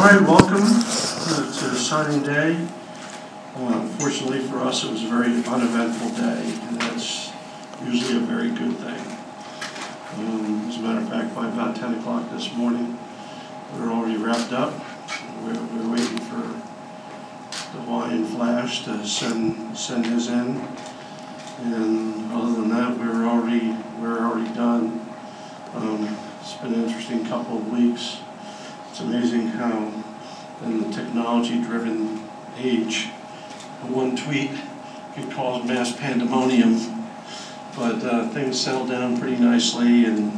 [0.00, 2.66] All right, welcome to to signing day.
[3.98, 7.30] Fortunately for us, it was a very uneventful day, and that's
[7.84, 9.18] usually a very good thing.
[10.16, 12.98] Um, As a matter of fact, by about 10 o'clock this morning,
[13.74, 14.72] we were already wrapped up.
[15.44, 16.48] We were we were waiting for
[17.76, 20.66] the Hawaiian Flash to send, send his in.
[21.62, 25.06] And other than that, we were already, we were already done.
[25.74, 28.20] Um, It's been an interesting couple of weeks.
[29.00, 29.90] It's amazing how
[30.62, 32.22] in the technology-driven
[32.58, 33.06] age,
[33.88, 34.50] one tweet
[35.14, 37.08] could cause mass pandemonium.
[37.74, 40.32] But uh, things settled down pretty nicely, and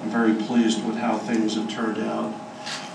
[0.00, 2.32] I'm very pleased with how things have turned out.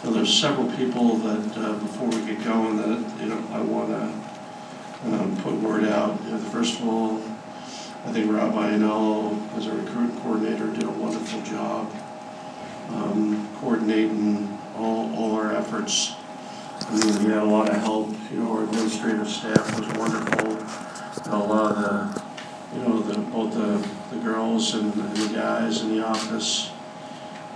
[0.06, 3.90] Know, there's several people that, uh, before we get going, that, you know, I want
[3.90, 6.18] to put word out.
[6.24, 7.18] You know, First of all,
[8.06, 11.92] I think Rob Ianello, as a recruit coordinator, did a wonderful job
[12.92, 16.14] um, coordinating all, all our efforts.
[16.82, 20.58] I mean, we had a lot of help, you know, our administrative staff was wonderful.
[21.32, 22.24] A lot of the,
[22.76, 26.72] you know, the, both the, the girls and the guys in the office,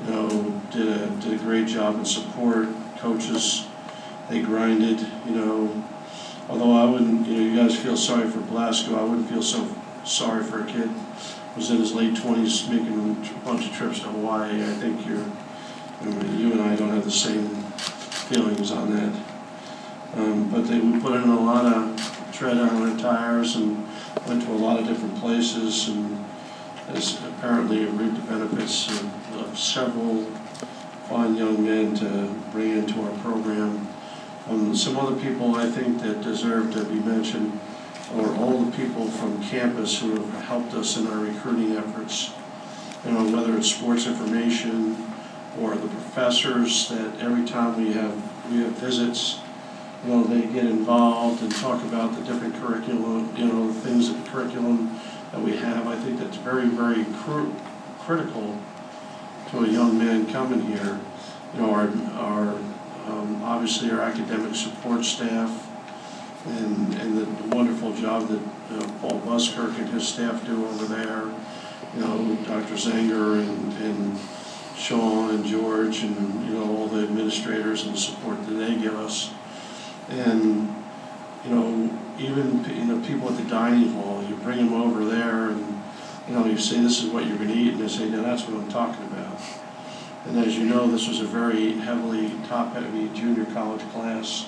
[0.05, 2.67] you know, did a, did a great job in support,
[2.97, 3.65] coaches,
[4.29, 5.83] they grinded, you know.
[6.49, 9.65] Although I wouldn't, you know, you guys feel sorry for Blasco, I wouldn't feel so
[10.03, 10.89] sorry for a kid
[11.55, 14.61] who's in his late twenties making a bunch of trips to Hawaii.
[14.61, 15.25] I think you're,
[16.03, 17.47] I mean, you and I don't have the same
[18.27, 19.23] feelings on that.
[20.15, 23.87] Um, but they, we put in a lot of tread on our tires and
[24.27, 26.25] went to a lot of different places and
[26.87, 30.25] has apparently reaped the benefits of, of several
[31.07, 33.87] fine young men to bring into our program.
[34.49, 37.59] Um, some other people I think that deserve to be mentioned
[38.15, 42.33] are all the people from campus who have helped us in our recruiting efforts.
[43.05, 45.12] You know, whether it's sports information
[45.59, 49.39] or the professors that every time we have, we have visits,
[50.03, 54.13] you know, they get involved and talk about the different curriculum, you know, the things,
[54.13, 54.99] the curriculum
[55.31, 55.87] that we have.
[55.87, 57.55] I think that's very, very cru-
[57.99, 58.57] critical
[59.51, 60.99] to a young man coming here.
[61.53, 62.55] You know, our, our,
[63.07, 65.69] um, obviously our academic support staff
[66.45, 68.41] and, and the wonderful job that
[68.71, 71.23] uh, Paul Buskirk and his staff do over there.
[71.95, 72.73] You know, Dr.
[72.73, 74.19] Zanger and, and
[74.75, 78.95] Sean and George and, you know, all the administrators and the support that they give
[78.95, 79.31] us.
[80.09, 80.75] And,
[81.45, 85.49] you know, even, you know, people at the dining hall, you bring them over there
[85.49, 85.81] and,
[86.27, 88.47] you know, you say, this is what you're gonna eat, and they say, now that's
[88.47, 89.39] what I'm talking about.
[90.25, 94.47] And as you know, this was a very heavily, top-heavy junior college class.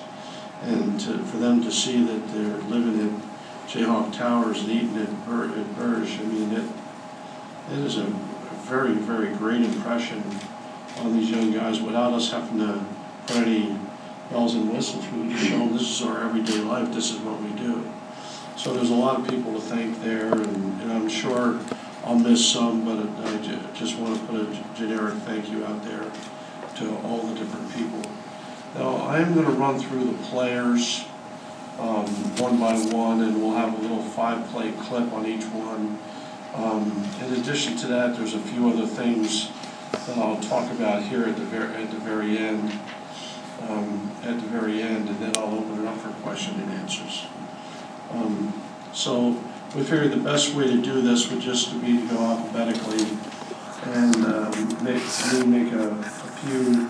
[0.62, 3.22] And to, for them to see that they're living in
[3.66, 6.64] Jayhawk Towers and eating at Bur, Burge, I mean, it,
[7.72, 8.06] it is a
[8.66, 10.24] very, very great impression
[10.98, 12.84] on these young guys without us having to
[13.28, 13.78] put any
[14.28, 15.06] bells and whistles.
[15.12, 17.88] We just show them this is our everyday life, this is what we do.
[18.56, 21.60] So there's a lot of people to thank there, and, and I'm sure
[22.04, 25.84] I'll miss some, but I ju- just want to put a generic thank you out
[25.84, 26.10] there
[26.78, 28.10] to all the different people.
[28.74, 31.04] Now, I am going to run through the players
[31.78, 32.06] um,
[32.38, 35.98] one by one, and we'll have a little five-play clip on each one.
[36.56, 39.50] Um, In addition to that, there's a few other things
[40.06, 42.72] that I'll talk about here at the very, at the very end,
[43.68, 47.26] um, at the very end, and then I'll open it up for question and answers.
[48.10, 48.52] Um,
[48.92, 49.36] So
[49.74, 53.04] we figured the best way to do this would just be to go alphabetically
[53.92, 55.02] and um, make,
[55.32, 56.02] me make a a
[56.40, 56.88] few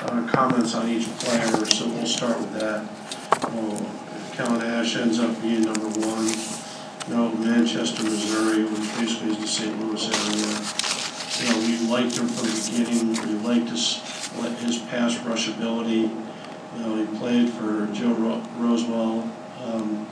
[0.00, 2.84] uh, comments on each player, so we'll start with that.
[3.52, 3.84] Well,
[4.32, 6.61] Kellen Ash ends up being number one.
[7.08, 9.78] Know, Manchester, Missouri, which basically is the St.
[9.80, 10.62] Louis area.
[11.40, 14.00] You know, we liked him from the beginning, we liked his,
[14.60, 16.10] his pass rush ability.
[16.74, 19.28] You know, he played for Joe Ro- Rosewell,
[19.62, 20.06] um,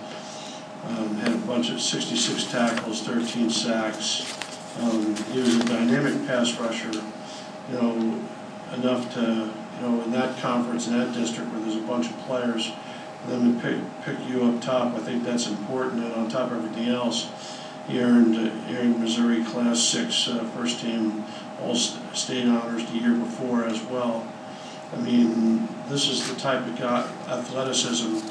[0.85, 4.37] um, had a bunch of sixty-six tackles, thirteen sacks.
[4.81, 8.23] Um, he was a dynamic pass rusher, you know,
[8.75, 12.19] enough to, you know, in that conference, in that district where there's a bunch of
[12.21, 12.73] players,
[13.29, 16.59] them to pick, pick you up top, I think that's important, and on top of
[16.59, 17.31] everything else,
[17.87, 21.25] he earned, earned Missouri Class Six, uh, first team
[21.61, 24.27] All-State honors the year before as well.
[24.93, 28.27] I mean, this is the type of athleticism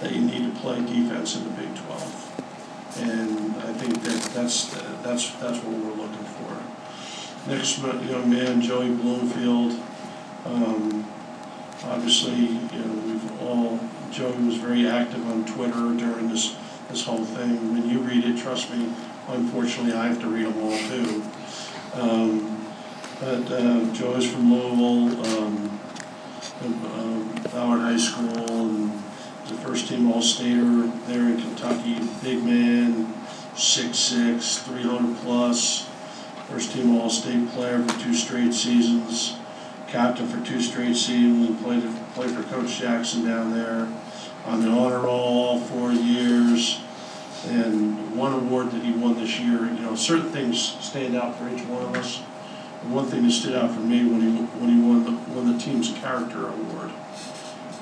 [0.00, 2.22] that you need to play defense in the Big Twelve.
[2.98, 7.50] And I think that that's, that's, that's what we're looking for.
[7.50, 9.78] Next young man, Joey Bloomfield,
[10.46, 11.06] um,
[11.84, 13.78] obviously, you know, we've all,
[14.16, 16.56] Joey was very active on Twitter during this,
[16.88, 17.74] this whole thing.
[17.74, 18.90] When you read it, trust me,
[19.28, 21.22] unfortunately, I have to read them all too.
[21.92, 22.72] Um,
[23.20, 25.80] but, uh, Joey's from Louisville, um,
[26.64, 28.90] um, high school and
[29.50, 32.00] a first team All-Stater there in Kentucky.
[32.22, 33.12] Big man,
[33.54, 35.90] 6'6", 300 plus.
[36.48, 39.36] First team All-State player for two straight seasons.
[39.88, 41.82] Captain for two straight seasons and played,
[42.14, 43.86] played for Coach Jackson down there.
[44.46, 46.80] On the honor roll four years.
[47.48, 51.48] And one award that he won this year, you know, certain things stand out for
[51.48, 52.22] each one of us.
[52.82, 55.52] And one thing that stood out for me when he when he won the won
[55.52, 56.90] the team's character award,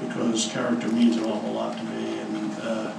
[0.01, 2.93] because character means an awful lot to me, and uh,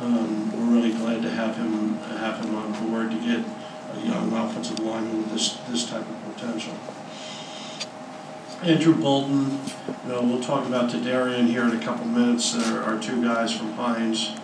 [0.00, 3.44] um, we're really glad to have him have him on board to get
[3.94, 6.74] a young offensive lineman with this this type of potential.
[8.62, 9.58] Andrew Bolton,
[10.04, 12.52] you know, we'll talk about Tedarian here in a couple minutes.
[12.52, 14.36] There are two guys from Hinds.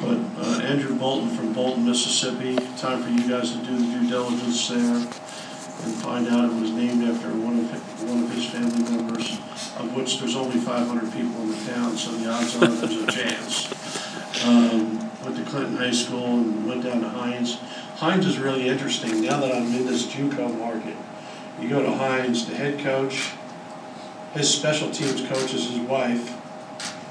[0.00, 4.08] But uh, Andrew Bolton from Bolton, Mississippi, time for you guys to do the due
[4.08, 8.82] diligence there and find out it was named after one of one of his family
[8.82, 9.38] members,
[9.78, 13.06] of which there's only 500 people in the town, so the odds are there's a
[13.12, 14.44] chance.
[14.44, 17.60] Um, went to Clinton High School and went down to Hinds.
[17.96, 19.22] Hinds is really interesting.
[19.22, 20.96] Now that I'm in this JUCO market,
[21.60, 23.32] you go to Hinds, the head coach,
[24.34, 26.38] his special teams coach is his wife,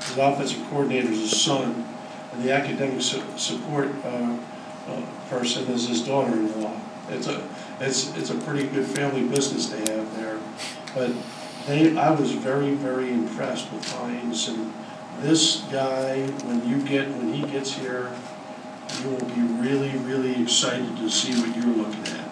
[0.08, 1.88] his offensive coordinator is his son,
[2.34, 4.38] and the academic su- support uh,
[4.88, 6.80] uh, person is his daughter-in-law.
[7.10, 7.48] It's a
[7.80, 10.40] it's it's a pretty good family business they have there,
[10.96, 11.12] but
[11.68, 14.74] they I was very very impressed with Hinds and
[15.20, 18.12] this guy when you get when he gets here,
[19.02, 22.30] you will be really really excited to see what you're looking at.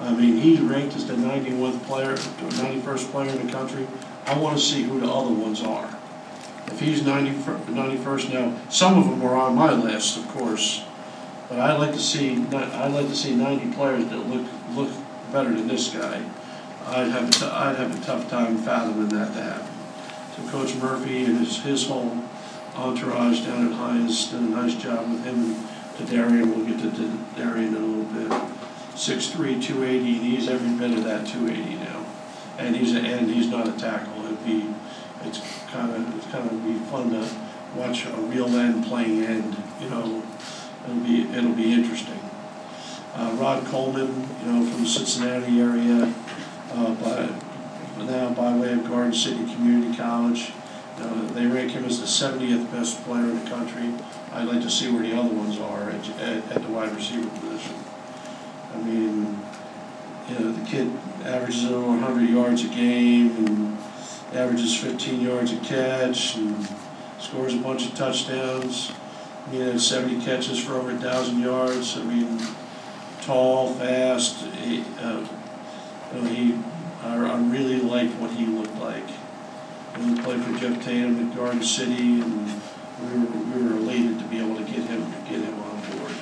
[0.00, 3.86] I mean, he's ranked as the 91st player, 91st player in the country.
[4.26, 5.88] I want to see who the other ones are.
[6.66, 10.84] If he's 90, 91st now, some of them are on my list, of course,
[11.48, 14.90] but I'd like to see I'd like to see 90 players that look look
[15.32, 16.22] better than this guy.
[16.86, 19.66] I'd have a t- I'd have a tough time fathoming that to happen.
[20.36, 22.22] So Coach Murphy and his his whole
[22.74, 26.54] entourage down at Hinds did a nice job with him and Tedarian.
[26.54, 28.52] We'll get to, to Darian in a little bit.
[28.94, 32.04] 6'3", 280, and he's every bit of that 280 now.
[32.58, 34.11] And he's a, and he's not a tackle.
[34.44, 34.74] Be
[35.24, 35.40] it's
[35.70, 37.28] kind of it's kind of be fun to
[37.76, 39.56] watch a real end playing end.
[39.80, 40.22] You know,
[40.84, 42.18] it'll be it'll be interesting.
[43.14, 46.12] Uh, Rod Coleman, you know, from the Cincinnati area,
[46.72, 47.28] uh,
[47.98, 50.52] now by way of Garden City Community College.
[50.98, 53.92] Uh, they rank him as the 70th best player in the country.
[54.32, 57.28] I'd like to see where the other ones are at, at, at the wide receiver
[57.40, 57.74] position.
[58.74, 59.40] I mean,
[60.28, 60.92] you know, the kid
[61.24, 63.78] averages over 100 yards a game and
[64.34, 66.68] averages 15 yards a catch and
[67.18, 68.92] scores a bunch of touchdowns.
[69.50, 71.96] He had 70 catches for over 1,000 yards.
[71.98, 72.40] I mean,
[73.22, 74.44] tall, fast.
[74.44, 75.26] He, uh,
[76.14, 76.58] you know, he,
[77.02, 79.04] I, I really liked what he looked like.
[79.94, 82.62] And he played for Jeff Tatum at Garden City, and
[83.02, 86.12] we were, we were elated to be able to get him get him on board.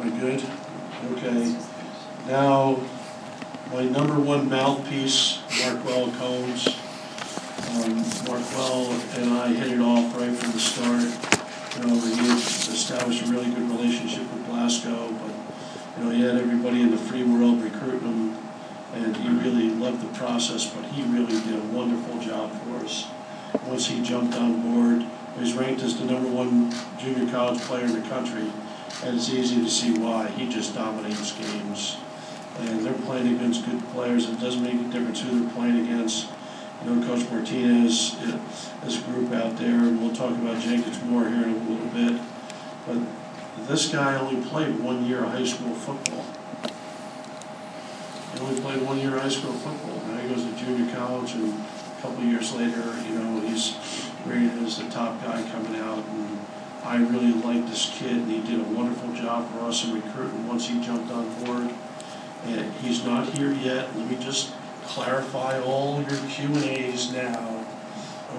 [0.00, 0.42] Am I good?
[1.12, 1.56] Okay.
[2.26, 2.80] Now,
[3.72, 6.68] my number one mouthpiece, Marquel Combs.
[7.70, 11.02] Um, Marquel and I hit it off right from the start.
[11.76, 12.32] You know, he
[12.72, 16.96] established a really good relationship with Blasco, but, you know, he had everybody in the
[16.96, 18.38] free world recruiting him,
[18.94, 23.06] and he really loved the process, but he really did a wonderful job for us.
[23.66, 25.04] Once he jumped on board,
[25.34, 28.50] he was ranked as the number one junior college player in the country,
[29.04, 30.28] and it's easy to see why.
[30.28, 31.98] He just dominates games
[32.60, 34.28] and they're playing against good players.
[34.28, 36.28] It doesn't make a difference who they're playing against.
[36.84, 41.42] You know, Coach Martinez a group out there, and we'll talk about Jenkins more here
[41.42, 42.22] in a little bit.
[42.86, 42.98] But
[43.66, 46.24] this guy only played one year of high school football.
[48.32, 50.00] He only played one year of high school football.
[50.06, 53.76] Now he goes to junior college, and a couple years later, you know, he's
[54.24, 56.04] rated as the top guy coming out.
[56.04, 56.38] And
[56.84, 60.46] I really like this kid, and he did a wonderful job for us in recruiting
[60.46, 61.74] once he jumped on board
[62.46, 63.94] and he's not here yet.
[63.96, 64.52] Let me just
[64.84, 67.64] clarify all your Q and A's now.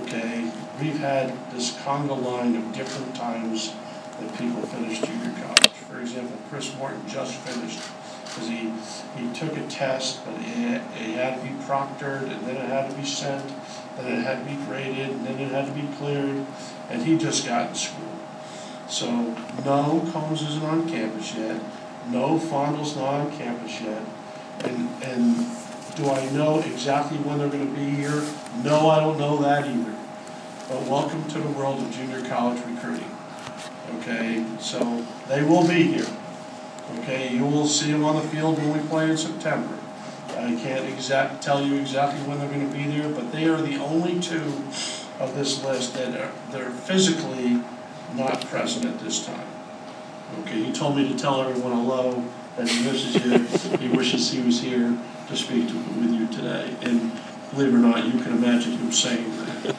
[0.03, 3.73] Okay, we've had this conga line of different times
[4.19, 5.71] that people finish junior college.
[5.89, 7.79] For example, Chris Morton just finished
[8.23, 8.71] because he
[9.17, 12.89] he took a test, but it it had to be proctored, and then it had
[12.89, 13.47] to be sent,
[13.97, 16.45] then it had to be graded, and then it had to be cleared,
[16.89, 18.03] and he just got in school.
[18.89, 19.35] So
[19.65, 21.61] no, Combs isn't on campus yet.
[22.11, 24.01] No, Fondal's not on campus yet.
[24.63, 25.35] And, and
[25.95, 28.23] do I know exactly when they're going to be here?
[28.63, 29.95] No, I don't know that either.
[30.69, 33.11] But welcome to the world of junior college recruiting.
[33.99, 36.07] Okay, so they will be here.
[36.99, 39.77] Okay, you will see them on the field when we play in September.
[40.29, 43.77] I can't exact, tell you exactly when they're gonna be there, but they are the
[43.77, 44.63] only two
[45.19, 47.61] of this list that are, that are physically
[48.15, 49.47] not present at this time.
[50.41, 52.23] Okay, he told me to tell everyone hello,
[52.57, 56.75] that he misses you, he wishes he was here to speak to, with you today.
[56.81, 57.11] And
[57.51, 59.75] believe it or not, you can imagine him saying that.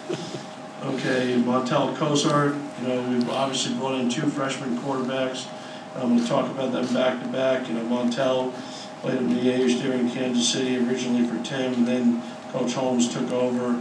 [0.85, 5.47] Okay, Montell Cozart, you know, we've obviously brought in two freshman quarterbacks.
[5.97, 8.53] I'm gonna talk about them back to back, you know, Montell
[9.01, 13.31] played at Miege there in Kansas City originally for Tim, and then Coach Holmes took
[13.33, 13.81] over.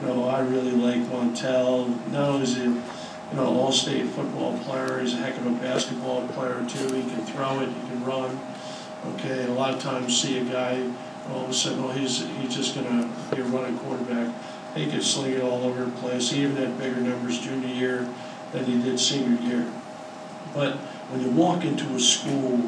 [0.00, 2.80] You know, I really like Montell, not only is he,
[3.30, 7.24] you know, all-state football player, he's a heck of a basketball player too, he can
[7.26, 8.40] throw it, he can run.
[9.06, 10.82] Okay, a lot of times see a guy,
[11.30, 14.34] all of a sudden, oh, he's, he's just gonna be a running quarterback.
[14.74, 18.08] He could sling it all over the place, he even had bigger numbers junior year
[18.52, 19.70] than he did senior year.
[20.54, 20.76] But
[21.10, 22.60] when you walk into a school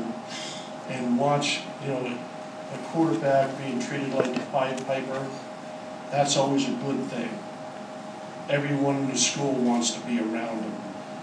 [0.89, 2.19] and watch, you know,
[2.75, 5.27] a quarterback being treated like a Pied Piper,
[6.11, 7.31] that's always a good thing.
[8.51, 10.75] Everyone in the school wants to be around him.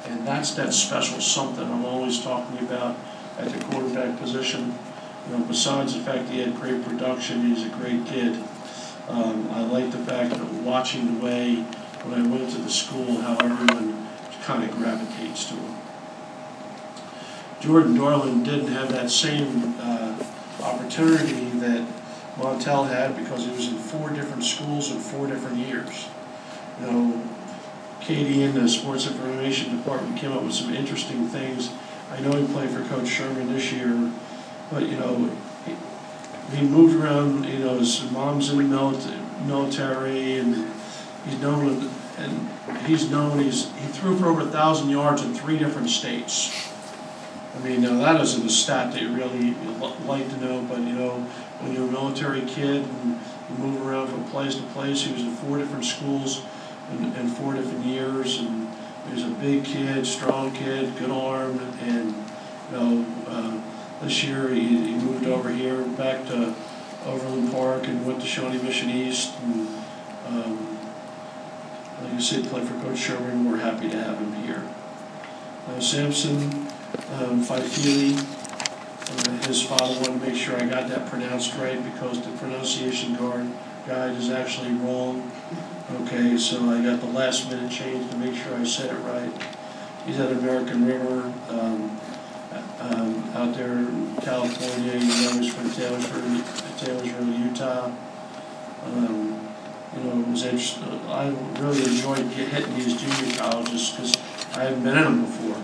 [0.06, 2.96] And that's that special something I'm always talking about
[3.38, 4.80] at the quarterback position.
[5.28, 8.42] You know, besides the fact he had great production, he's a great kid.
[9.10, 11.56] Um, I like the fact that watching the way
[12.04, 14.08] when I went to the school, how everyone
[14.44, 15.76] kind of gravitates to him.
[17.60, 20.24] Jordan Darling didn't have that same uh,
[20.64, 21.86] opportunity that
[22.38, 26.08] Montell had because he was in four different schools in four different years.
[26.80, 27.30] You know,
[28.02, 31.72] Katie in the sports information department came up with some interesting things.
[32.12, 34.12] I know he played for Coach Sherman this year,
[34.72, 35.30] but you know,
[36.54, 37.46] he, moved around.
[37.46, 40.72] You know, his mom's in the military, and
[41.26, 42.50] he's known and
[42.86, 46.72] he's known he's he threw for over a thousand yards in three different states.
[47.56, 49.56] I mean, now that isn't a stat that you really
[50.06, 51.22] like to know, but you know,
[51.60, 53.20] when you're a military kid and
[53.50, 56.44] you move around from place to place, he was in four different schools
[56.92, 58.72] in, in four different years, and
[59.08, 62.14] he was a big kid, strong kid, good arm, and
[62.72, 63.62] you know, uh,
[64.02, 66.54] this year he, he moved over here back to
[67.06, 69.68] Overland Park and went to Shawnee Mission East, and
[70.28, 70.78] um,
[72.02, 73.50] like I said, played for Coach Sherman.
[73.50, 74.64] We're happy to have him here.
[75.68, 76.68] Uh, Samson
[77.14, 78.18] um, Faifili,
[79.10, 83.16] uh, his father wanted to make sure I got that pronounced right because the pronunciation
[83.16, 83.50] guard
[83.88, 85.32] guide is actually wrong.
[85.90, 89.32] Okay, so I got the last minute change to make sure I said it right.
[90.06, 91.98] He's at American River um,
[92.82, 94.98] um, out there in California.
[94.98, 96.44] You know, he's from Taylorsville,
[96.78, 97.90] Taylorsville, Utah.
[98.86, 99.50] Um,
[99.96, 100.84] you know, it was interesting.
[101.08, 101.30] I
[101.62, 104.14] really enjoyed get, hitting these junior colleges because
[104.58, 105.64] I hadn't been in them before.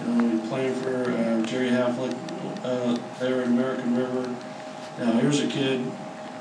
[0.00, 2.16] You know, we playing for uh, Jerry Haflich
[2.62, 4.32] uh, there in American River.
[5.00, 5.90] Now, here's a kid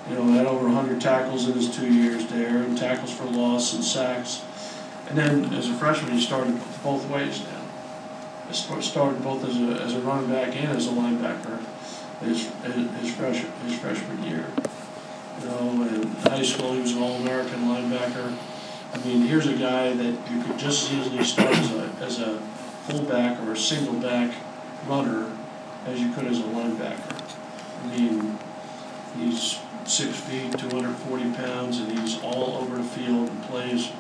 [0.10, 3.74] you know, had over 100 tackles in his two years there, and tackles for loss
[3.74, 4.44] and sacks.
[5.10, 7.62] And then as a freshman, he started both ways now.
[8.48, 11.64] He started both as a, as a running back and as a linebacker
[12.24, 12.50] his,
[13.00, 14.46] his, freshman, his freshman year.
[15.40, 18.38] You know, in high school, he was an All American linebacker.
[18.94, 22.20] I mean, here's a guy that you could just as easily start as a, as
[22.20, 22.40] a
[22.88, 24.34] fullback or a single back
[24.88, 25.32] runner
[25.86, 27.36] as you could as a linebacker.
[27.84, 28.38] I mean,
[29.18, 33.92] he's six feet, 240 pounds, and he's all over the field and plays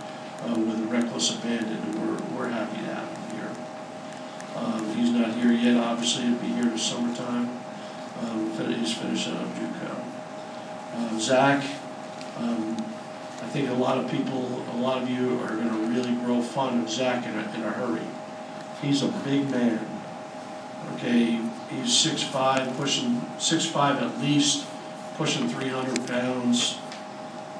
[0.43, 3.51] uh, with a reckless abandon, and we're, we're happy to have him here.
[4.55, 7.59] Um, he's not here yet, obviously, he'll be here this summertime.
[8.21, 10.03] Um, he's finishing up JUCO.
[10.95, 11.63] Uh, Zach,
[12.37, 12.77] um,
[13.41, 16.41] I think a lot of people, a lot of you are going to really grow
[16.41, 18.05] fond of Zach in a, in a hurry.
[18.81, 19.85] He's a big man.
[20.95, 24.65] Okay, he's 6'5", pushing 6'5", at least
[25.15, 26.77] pushing 300 pounds.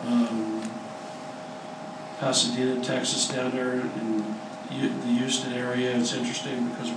[0.06, 0.72] Um,
[2.20, 4.26] Pasadena, Texas, down there in
[4.70, 5.96] the Houston area.
[5.96, 6.92] It's interesting because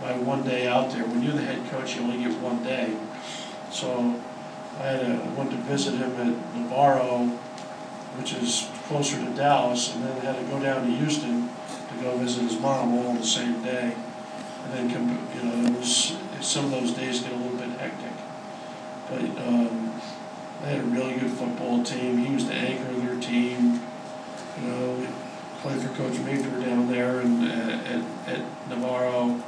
[0.00, 2.96] my one day out there, when you're the head coach, you only get one day.
[3.70, 4.20] So
[4.78, 7.26] I had a, went to visit him at Navarro,
[8.18, 12.16] which is closer to Dallas, and then had to go down to Houston to go
[12.18, 13.94] visit his mom all the same day.
[14.64, 18.12] And then you know, was some of those days get a little bit hectic.
[19.10, 19.83] But um,
[20.64, 22.18] they had a really good football team.
[22.18, 23.82] He was the anchor of their team.
[24.60, 25.06] You know,
[25.60, 29.42] played for Coach Major down there and uh, at, at Navarro.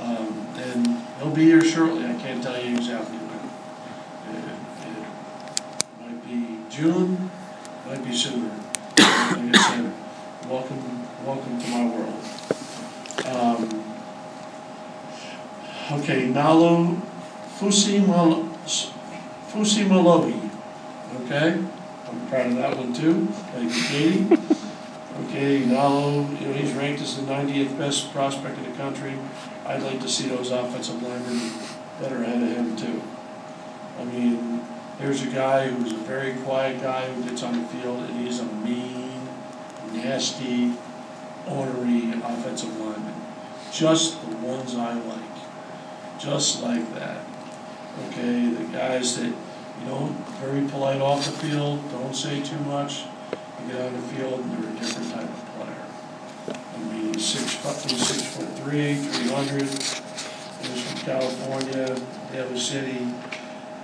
[0.00, 0.86] Um, and
[1.18, 2.04] he'll be here shortly.
[2.04, 4.36] I can't tell you exactly when.
[4.36, 4.44] It,
[4.86, 7.30] it might be June,
[7.86, 8.50] might be sooner.
[8.96, 9.92] Like I said,
[10.48, 12.24] welcome, welcome to my world.
[13.26, 13.84] Um,
[15.98, 17.00] okay, Nalo
[17.58, 18.00] Fusi
[19.54, 20.43] Fusimalohi,
[21.22, 21.62] okay?
[22.08, 23.26] I'm proud of that one too.
[23.52, 24.54] Thank you, Katie.
[25.26, 29.14] Okay, Nalo, you know, he's ranked as the 90th best prospect in the country.
[29.64, 31.52] I'd like to see those offensive linemen
[32.02, 33.02] are ahead of him too.
[33.98, 34.62] I mean,
[34.98, 38.40] here's a guy who's a very quiet guy who gets on the field and he's
[38.40, 39.28] a mean,
[39.92, 40.72] nasty,
[41.46, 43.14] ornery offensive lineman.
[43.72, 46.18] Just the ones I like.
[46.18, 47.24] Just like that.
[48.08, 49.32] Okay, the guys that,
[49.80, 50.06] you know,
[50.40, 53.04] very polite off the field, don't say too much.
[53.60, 56.58] You get on the field and they're a different type of player.
[56.74, 59.62] I mean, six foot, six foot three, three hundred.
[59.62, 62.00] He's from California,
[62.32, 63.06] Daly City,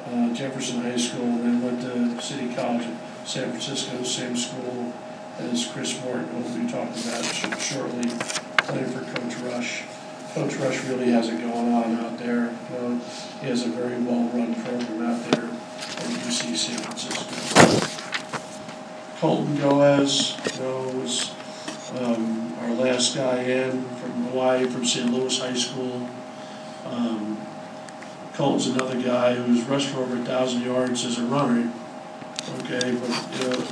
[0.06, 4.92] uh, Jefferson High School, and then went to City College in San Francisco, same school
[5.38, 8.08] as Chris Morton, who we'll talking about sh- shortly,
[8.58, 9.84] playing for Coach Rush.
[10.34, 12.54] Coach Rush really has it going on out there.
[12.72, 13.00] You know,
[13.40, 15.50] he has a very well-run program out there
[16.04, 18.00] UC San Francisco.
[19.18, 21.32] Colton Goeas, you know, was
[21.98, 25.12] um, our last guy in from Hawaii, from St.
[25.12, 26.08] Louis High School.
[26.86, 27.38] Um,
[28.32, 31.70] Colton's another guy who's rushed for over a thousand yards as a runner,
[32.60, 33.66] okay, but, you know,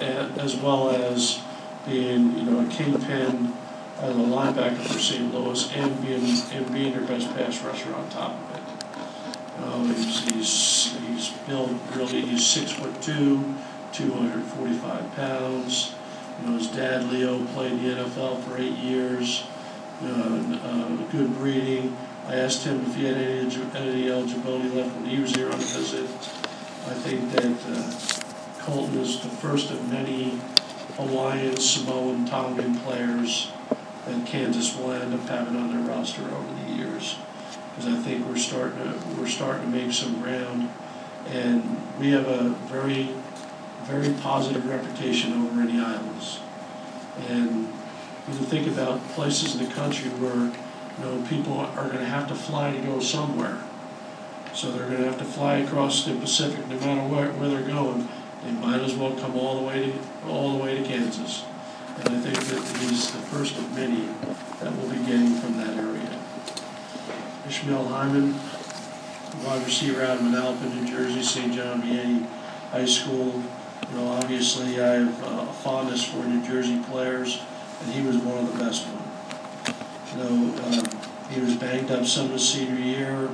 [0.00, 1.40] uh, as well as
[1.86, 3.52] being, you know, a kingpin
[4.00, 5.32] as a linebacker for St.
[5.32, 8.49] Louis and being, and being their best pass rusher on top
[9.62, 13.54] Uh, he's, he's, he's built really, he's six foot two,
[13.92, 15.94] two hundred forty-five pounds.
[16.40, 19.44] You know, his dad Leo played in the NFL for eight years.
[20.02, 21.96] Uh, uh, good breeding.
[22.26, 23.40] I asked him if he had any,
[23.74, 26.08] any eligibility left when he was here on a visit.
[26.86, 27.44] I think that
[27.76, 30.38] uh, Colton is the first of many
[30.96, 33.50] Hawaiian, Samoan, Tongan players
[34.06, 37.16] that Kansas will end up having on their roster over the years.
[37.80, 40.68] Because I think we're starting to, we're starting to make some ground.
[41.30, 43.14] And we have a very,
[43.84, 46.40] very positive reputation over in the islands.
[47.30, 47.68] And
[48.26, 52.28] when you think about places in the country where, you know, people are gonna have
[52.28, 53.58] to fly to go somewhere.
[54.52, 58.06] So they're gonna have to fly across the Pacific, no matter where, where they're going,
[58.44, 61.46] they might as well come all the way to, all the way to Kansas.
[61.96, 64.06] And I think that he's the first of many
[64.60, 65.89] that will be getting from that area.
[67.50, 68.32] Ishmael Hyman,
[69.44, 71.52] wide receiver out of Manalapan, New Jersey, St.
[71.52, 72.24] John Vianney
[72.70, 73.42] High School.
[73.90, 77.42] You know, obviously, I have uh, a fondness for New Jersey players,
[77.82, 79.74] and he was one of the best ones.
[80.12, 80.88] You know, um,
[81.28, 83.28] he was banged up some of his senior year.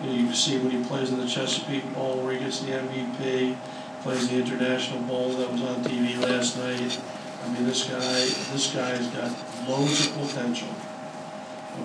[0.00, 2.58] You know, you can see when he plays in the Chesapeake Bowl where he gets
[2.62, 3.56] the MVP,
[4.02, 7.00] plays the International Bowl that was on TV last night.
[7.44, 9.30] I mean, this guy, this guy's got
[9.68, 10.74] loads of potential.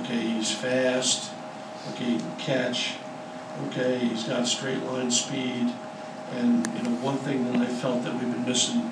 [0.02, 1.34] Okay, he's fast.
[1.94, 2.96] Okay, he can catch.
[3.68, 5.74] Okay, he's got straight line speed.
[6.36, 8.92] And, you know, one thing that I felt that we've been missing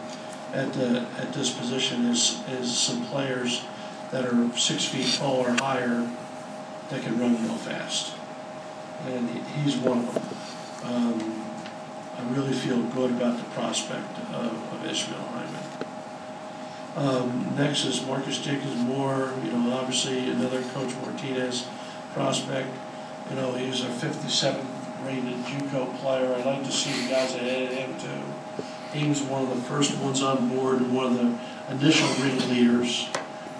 [0.53, 3.63] at the, at this position is, is some players
[4.12, 6.10] that are six feet tall or higher
[6.89, 8.13] that can run real fast.
[9.08, 10.93] And he- he's one of them.
[10.93, 11.41] Um,
[12.17, 15.65] I really feel good about the prospect of, of Ishmael Hyman.
[16.95, 21.67] Um, next is Marcus Jenkins Moore, you know, obviously another Coach Martinez
[22.13, 22.69] prospect.
[23.30, 24.70] You know, he's a fifty-seventh
[25.06, 26.34] rated JUCO player.
[26.34, 28.98] I'd like to see the guys ahead of him too.
[28.98, 31.38] He was one of the first ones on board and one of the
[31.74, 33.10] initial ringleaders.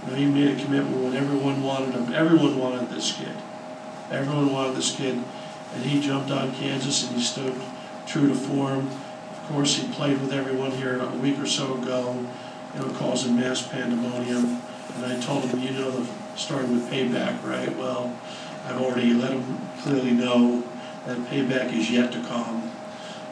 [0.04, 2.14] You know, he made a commitment when everyone wanted him.
[2.14, 3.36] Everyone wanted this kid.
[4.12, 5.22] Everyone wanted this kid,
[5.74, 7.56] and he jumped on Kansas and he stood
[8.06, 8.88] true to form.
[9.32, 12.26] Of course, he played with everyone here a week or so ago,
[12.74, 14.62] you know, causing mass pandemonium.
[14.96, 17.76] And I told him, you know, the story with payback, right?
[17.76, 18.16] Well,
[18.66, 20.64] I've already let him clearly know
[21.06, 22.72] that payback is yet to come.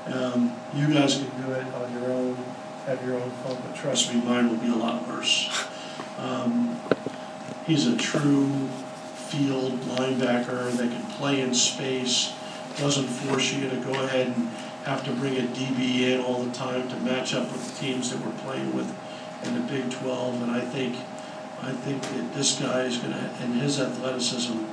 [0.05, 2.37] Um, you guys can do it on your own,
[2.85, 5.67] have your own fun, but trust me, mine will be a lot worse.
[6.19, 6.79] Um,
[7.65, 12.33] he's a true field linebacker that can play in space,
[12.77, 14.49] doesn't force you to go ahead and
[14.83, 18.11] have to bring a DB in all the time to match up with the teams
[18.11, 18.93] that we're playing with
[19.43, 20.43] in the Big 12.
[20.43, 20.95] And I think,
[21.61, 24.65] I think that this guy is going to, and his athleticism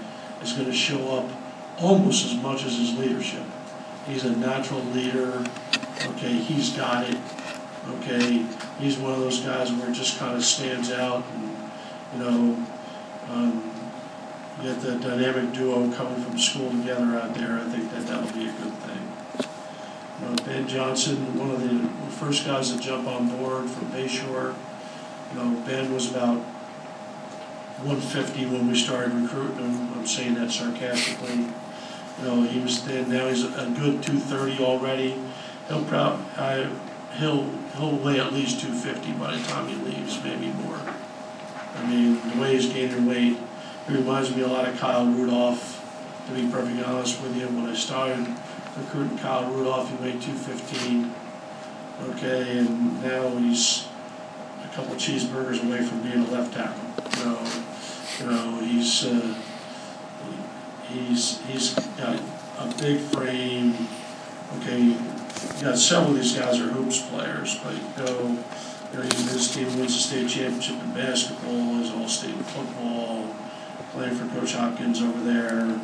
[0.42, 1.30] is going to show up
[1.78, 3.44] almost as much as his leadership.
[4.06, 5.44] He's a natural leader.
[6.02, 7.18] Okay, he's got it.
[7.88, 8.44] Okay,
[8.78, 11.24] he's one of those guys where it just kind of stands out.
[11.34, 11.56] And,
[12.12, 12.66] you know,
[13.30, 13.70] um,
[14.58, 17.58] you get the dynamic duo coming from school together out there.
[17.58, 19.12] I think that that'll be a good thing.
[20.20, 24.54] You know, Ben Johnson, one of the first guys to jump on board from Bayshore.
[25.32, 26.38] You know, Ben was about
[27.82, 29.89] 150 when we started recruiting him.
[30.00, 31.44] I'm saying that sarcastically.
[32.18, 35.14] You know, he was then, now he's a good two thirty already.
[35.68, 36.70] He'll prob, I,
[37.18, 37.44] he'll,
[37.76, 40.80] he'll weigh at least two fifty by the time he leaves, maybe more.
[41.76, 43.36] I mean, the way he's gaining weight,
[43.86, 47.46] he reminds me a lot of Kyle Rudolph, to be perfectly honest with you.
[47.48, 48.26] When I started
[48.78, 51.14] recruiting Kyle Rudolph, he weighed two fifteen.
[52.08, 53.86] Okay, and now he's
[54.64, 56.88] a couple cheeseburgers away from being a left tackle.
[57.18, 57.62] You know,
[58.18, 59.34] you know, he's, uh,
[60.92, 62.20] he's, he's got
[62.58, 63.74] a big frame.
[64.58, 68.44] Okay, you got several of these guys are hoops players, but you know,
[68.92, 73.34] you know, even his team wins the state championship in basketball, is all-state in football,
[73.92, 75.80] playing for Coach Hopkins over there,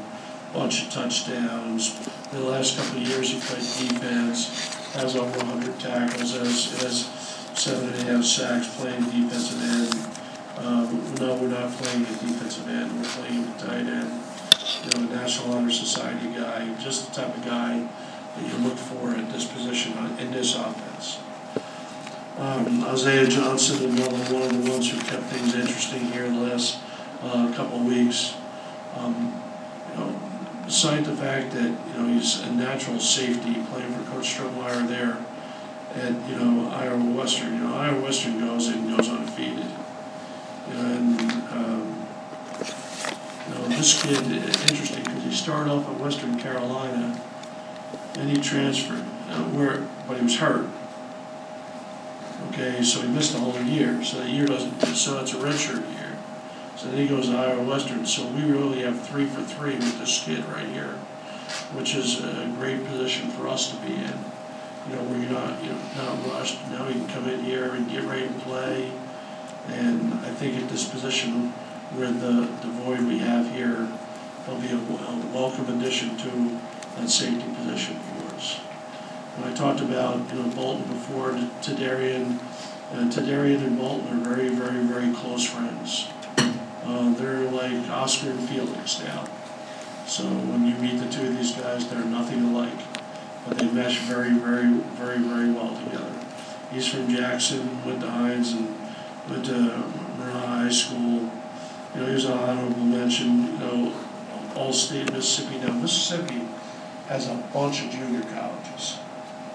[0.52, 1.96] bunch of touchdowns.
[2.32, 7.06] In The last couple of years, he played defense, has over 100 tackles, has, has
[7.54, 10.16] seven and a half sacks playing defensive end.
[10.58, 10.90] Uh,
[11.20, 14.22] no, we're not playing a defensive end, we're playing tight end.
[14.66, 17.86] You know, a National Honor Society guy, just the type of guy
[18.36, 21.20] that you look for at this position in this offense.
[22.36, 26.42] Um, Isaiah Johnson, another one of the ones who kept things interesting here in the
[26.42, 26.78] last
[27.22, 28.34] uh, couple of weeks.
[28.96, 29.40] Um,
[29.90, 30.20] you know,
[30.64, 35.16] beside the fact that you know he's a natural safety playing for Coach Strohmeyer there
[35.94, 37.54] at you know Iowa Western.
[37.54, 39.70] You know Iowa Western goes and goes undefeated.
[40.68, 41.35] You know, and
[43.68, 47.20] know this kid interesting because he started off at Western Carolina,
[48.18, 50.68] and he transferred uh, where, but he was hurt.
[52.48, 54.02] Okay, so he missed a whole year.
[54.04, 54.80] So the year doesn't.
[54.82, 56.16] So it's a redshirt year.
[56.76, 58.06] So then he goes to Iowa Western.
[58.06, 60.92] So we really have three for three with this kid right here,
[61.74, 64.14] which is a great position for us to be in.
[64.88, 66.58] You know, where you're not, you know, not rushed.
[66.68, 68.92] Now he can come in here and get ready to play.
[69.68, 71.52] And I think at this position,
[71.94, 73.88] with the, the void we have here,
[74.46, 76.60] he'll be a, a welcome addition to
[76.96, 78.56] that safety position for us.
[79.36, 82.38] When I talked about, you know, Bolton before, Tedarian,
[82.92, 86.08] uh, Tedarian and Bolton are very, very, very close friends.
[86.38, 89.28] Uh, they're like Oscar and Felix now.
[90.06, 92.78] So when you meet the two of these guys, they're nothing alike,
[93.46, 96.12] but they mesh very, very, very, very well together.
[96.72, 98.68] He's from Jackson, went to Hinds, and
[99.28, 99.52] went to
[100.16, 101.15] Murrah High School.
[101.96, 103.46] You know, he was an honorable mention.
[103.46, 103.92] You know,
[104.54, 105.58] all state Mississippi.
[105.58, 106.42] Now Mississippi
[107.08, 108.98] has a bunch of junior colleges.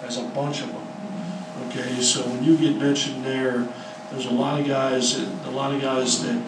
[0.02, 0.88] Has a bunch of them.
[1.68, 3.68] Okay, so when you get mentioned there,
[4.10, 6.42] there's a lot of guys, a lot of guys that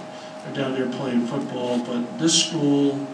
[0.48, 1.78] are down there playing football.
[1.80, 3.06] But this school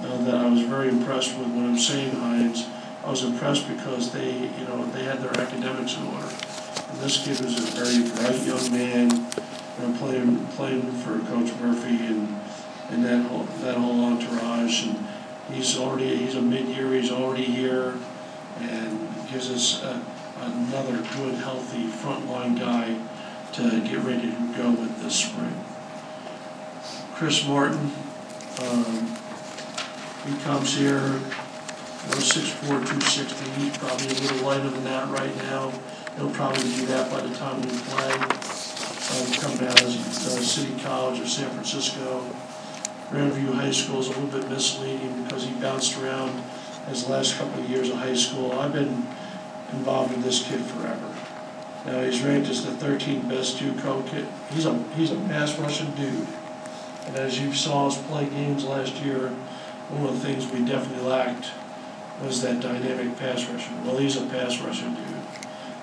[0.00, 2.68] uh, that I was very impressed with when I'm saying Hinds,
[3.04, 6.28] I was impressed because they, you know, they had their academics in order.
[6.28, 9.21] And this kid was a very bright young man,
[9.82, 12.40] you playing playing for Coach Murphy and
[12.90, 14.86] and that whole that whole entourage.
[14.86, 15.06] And
[15.52, 16.92] he's already he's a mid-year.
[16.92, 17.94] He's already here,
[18.60, 20.00] and gives us a,
[20.40, 22.98] another good, healthy frontline guy
[23.52, 25.64] to get ready to go with this spring.
[27.14, 27.92] Chris Martin,
[28.62, 29.16] um,
[30.26, 31.20] he comes here,
[32.18, 35.72] six four, two sixty, he's probably a little lighter than that right now.
[36.16, 38.61] He'll probably do that by the time we play.
[39.12, 42.24] Um, coming out of uh, City College of San Francisco.
[43.10, 46.42] Grandview High School is a little bit misleading because he bounced around
[46.88, 48.52] his last couple of years of high school.
[48.52, 49.06] I've been
[49.72, 51.14] involved with this kid forever.
[51.84, 54.26] Now, he's ranked as the 13th best JUCO kid.
[54.50, 56.28] He's a, he's a pass rushing dude.
[57.06, 59.28] And as you saw us play games last year,
[59.90, 61.50] one of the things we definitely lacked
[62.22, 63.72] was that dynamic pass rusher.
[63.84, 65.22] Well, he's a pass rushing dude.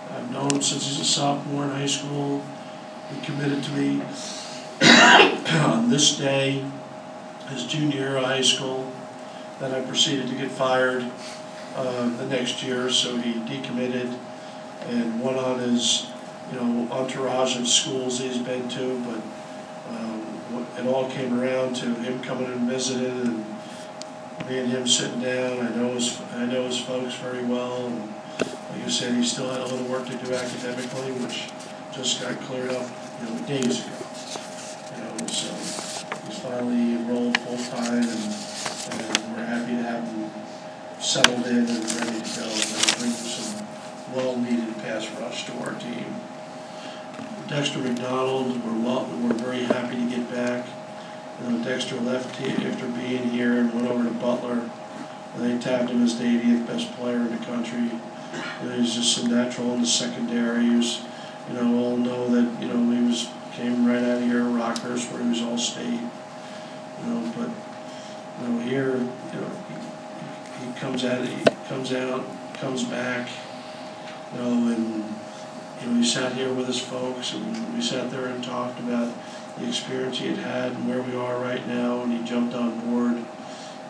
[0.09, 2.43] I've known him since he's a sophomore in high school.
[3.13, 4.01] He committed to me
[5.51, 6.63] on this day,
[7.49, 8.91] his junior year of high school.
[9.59, 11.03] Then I proceeded to get fired
[11.75, 14.17] uh, the next year, so he decommitted
[14.87, 16.07] and went on his,
[16.51, 19.21] you know, entourage of schools he's been to, but
[19.89, 23.45] um, it all came around to him coming and visiting and
[24.47, 25.59] me and him sitting down.
[25.59, 29.49] I know his, I know his folks very well, and like you said, he still
[29.49, 31.49] had a little work to do academically, which
[31.91, 32.89] just got cleared up,
[33.21, 33.95] you know, days ago.
[34.95, 35.53] You know, so
[36.25, 38.35] he's finally enrolled full-time, and,
[38.91, 40.31] and we're happy to have him
[40.99, 43.67] settled in and ready to go, and bring some
[44.13, 46.15] well-needed pass rush to our team.
[47.47, 50.67] Dexter McDonald, we're well, we're very happy to get back.
[51.41, 54.69] You know, Dexter left after being here and went over to Butler.
[55.33, 57.79] And they tapped him as the 80th best player in the country.
[58.61, 60.63] You know, he's just a natural in the secondary.
[60.65, 61.01] He was,
[61.49, 65.11] you know, all know that, you know, he was, came right out of here, Rockhurst,
[65.11, 65.99] where he was all state.
[65.99, 67.49] You know, but,
[68.41, 73.29] you know, here, you know, he- he comes out, he comes out, comes back,
[74.33, 75.03] you know, and,
[75.81, 79.11] you know, he sat here with his folks, and we sat there and talked about
[79.57, 82.79] the experience he had had and where we are right now, and he jumped on
[82.81, 83.23] board.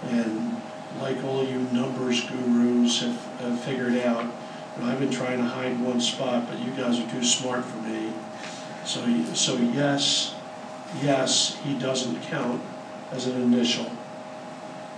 [0.10, 0.62] And
[1.02, 4.26] like all you numbers gurus have, have figured out,
[4.78, 7.78] know, I've been trying to hide one spot, but you guys are too smart for
[7.78, 8.14] me.
[8.86, 9.02] So,
[9.34, 10.36] so yes,
[11.02, 12.62] yes, he doesn't count
[13.12, 13.92] as an initial.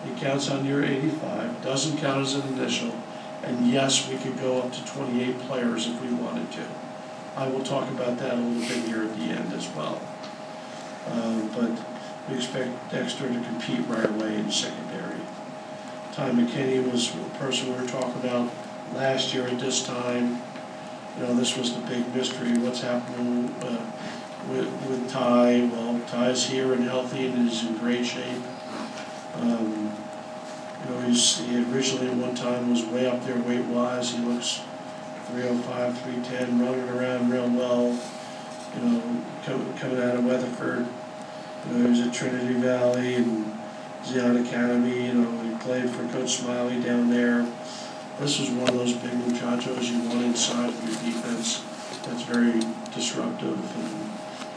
[0.05, 2.93] He counts on your eighty-five, doesn't count as an initial,
[3.43, 6.65] and yes, we could go up to twenty-eight players if we wanted to.
[7.35, 10.01] I will talk about that a little bit here at the end as well.
[11.07, 11.71] Uh, but
[12.29, 15.19] we expect Dexter to compete right away in secondary.
[16.13, 18.51] Ty McKinney was the person we were talking about
[18.93, 20.41] last year at this time.
[21.17, 23.85] You know, this was the big mystery, what's happening uh,
[24.49, 25.69] with, with Ty.
[25.71, 28.41] Well, Ty's here and healthy and is in great shape.
[29.35, 29.91] Um,
[30.83, 34.13] You know, he's, he originally at one time was way up there weight-wise.
[34.13, 34.61] He looks
[35.27, 37.99] 305, 310, running around real well.
[38.75, 39.01] You know,
[39.77, 40.87] coming out of Weatherford.
[41.67, 43.51] You know, he was at Trinity Valley and
[44.03, 47.45] Zion Academy, you know, he played for Coach Smiley down there.
[48.19, 51.63] This is one of those big muchachos you want inside of your defense
[52.03, 52.61] that's very
[52.93, 53.57] disruptive.
[53.77, 54.11] And,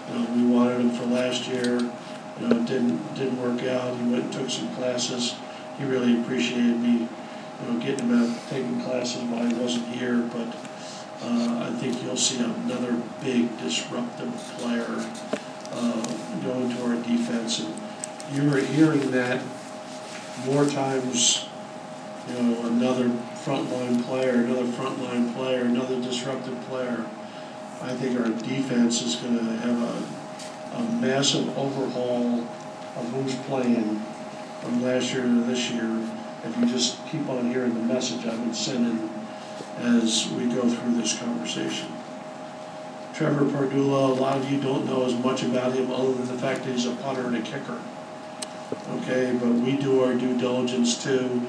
[0.09, 3.97] you know, we wanted him for last year, you know, it didn't, didn't work out.
[3.97, 5.35] He went and took some classes.
[5.79, 7.09] He really appreciated me,
[7.63, 10.55] you know, getting him out, taking classes while he wasn't here, but,
[11.23, 15.09] uh, I think you'll see another big disruptive player,
[15.73, 16.03] uh,
[16.43, 17.61] go into our defense.
[17.61, 17.75] And
[18.35, 19.43] you were hearing that
[20.45, 21.49] more times,
[22.29, 23.11] you know, another
[23.45, 27.05] frontline player, another frontline player, another disruptive player.
[27.83, 32.41] I think our defense is gonna have a, a massive overhaul
[32.97, 34.01] of who's playing
[34.63, 35.85] from last year to this year.
[36.43, 39.11] If you just keep on hearing the message I've been sending
[39.79, 41.93] as we go through this conversation.
[43.13, 46.39] Trevor Pardula, a lot of you don't know as much about him other than the
[46.39, 47.81] fact that he's a punter and a kicker.
[48.91, 51.47] Okay, but we do our due diligence too.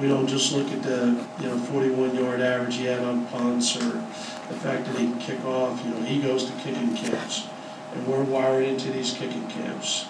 [0.00, 3.76] We don't just look at the, you know, forty-one yard average he had on punts
[3.76, 7.48] or the fact that he can kick off, you know, he goes to kicking camps.
[7.94, 10.06] And we're wired into these kicking camps.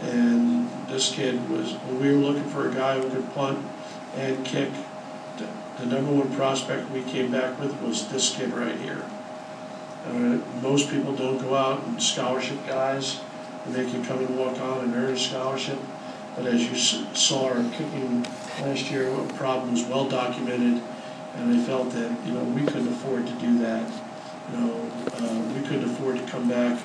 [0.00, 3.64] And this kid was, when we were looking for a guy who could punt
[4.16, 4.70] and kick,
[5.38, 5.46] the-
[5.82, 9.04] the number one prospect we came back with was this kid right here.
[10.08, 13.20] Uh, most people don't go out and scholarship guys,
[13.64, 15.78] and they can come and walk on and earn a scholarship.
[16.36, 16.76] But as you
[17.14, 18.26] saw our kicking
[18.60, 20.82] last year, a problem was well documented,
[21.36, 23.90] and I felt that, you know, we couldn't afford to do that.
[24.52, 26.80] You know, uh, we couldn't afford to come back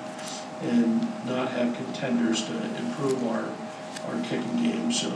[0.62, 3.46] and not have contenders to improve our,
[4.08, 4.92] our kicking game.
[4.92, 5.10] So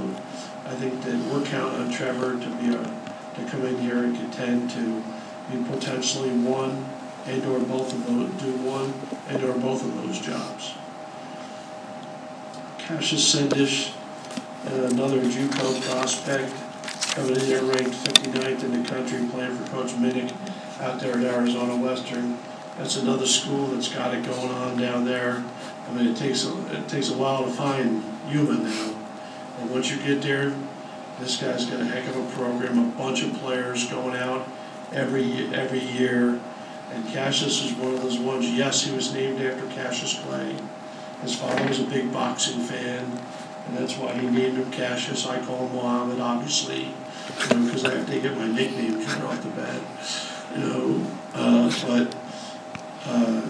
[0.66, 2.84] I think that we're counting on Trevor to be a,
[3.36, 5.04] to come in here and contend to
[5.52, 6.86] be potentially one
[7.26, 8.94] and or both of those, do one
[9.30, 10.74] and or both of those jobs.
[12.78, 13.94] Cassius Sendish,
[14.68, 16.54] uh, another JUCO prospect,
[17.16, 20.34] coming in there ranked 59th in the country, playing for Coach Minnick
[20.82, 22.38] out there at Arizona Western.
[22.78, 25.44] That's another school that's got it going on down there.
[25.88, 28.96] I mean, it takes, a- it takes a while to find human now.
[29.60, 30.54] And once you get there,
[31.20, 34.48] this guy's got a heck of a program, a bunch of players going out
[34.92, 36.40] every, every year.
[36.92, 40.56] And Cassius is one of those ones, yes, he was named after Cassius Clay.
[41.22, 43.20] His father was a big boxing fan,
[43.68, 45.26] and that's why he named him Cassius.
[45.26, 49.24] I call him Mohammed, obviously, you know, because I have to get my nicknames right
[49.24, 49.82] off the bat.
[50.56, 52.16] You know, uh, but,
[53.06, 53.42] uh,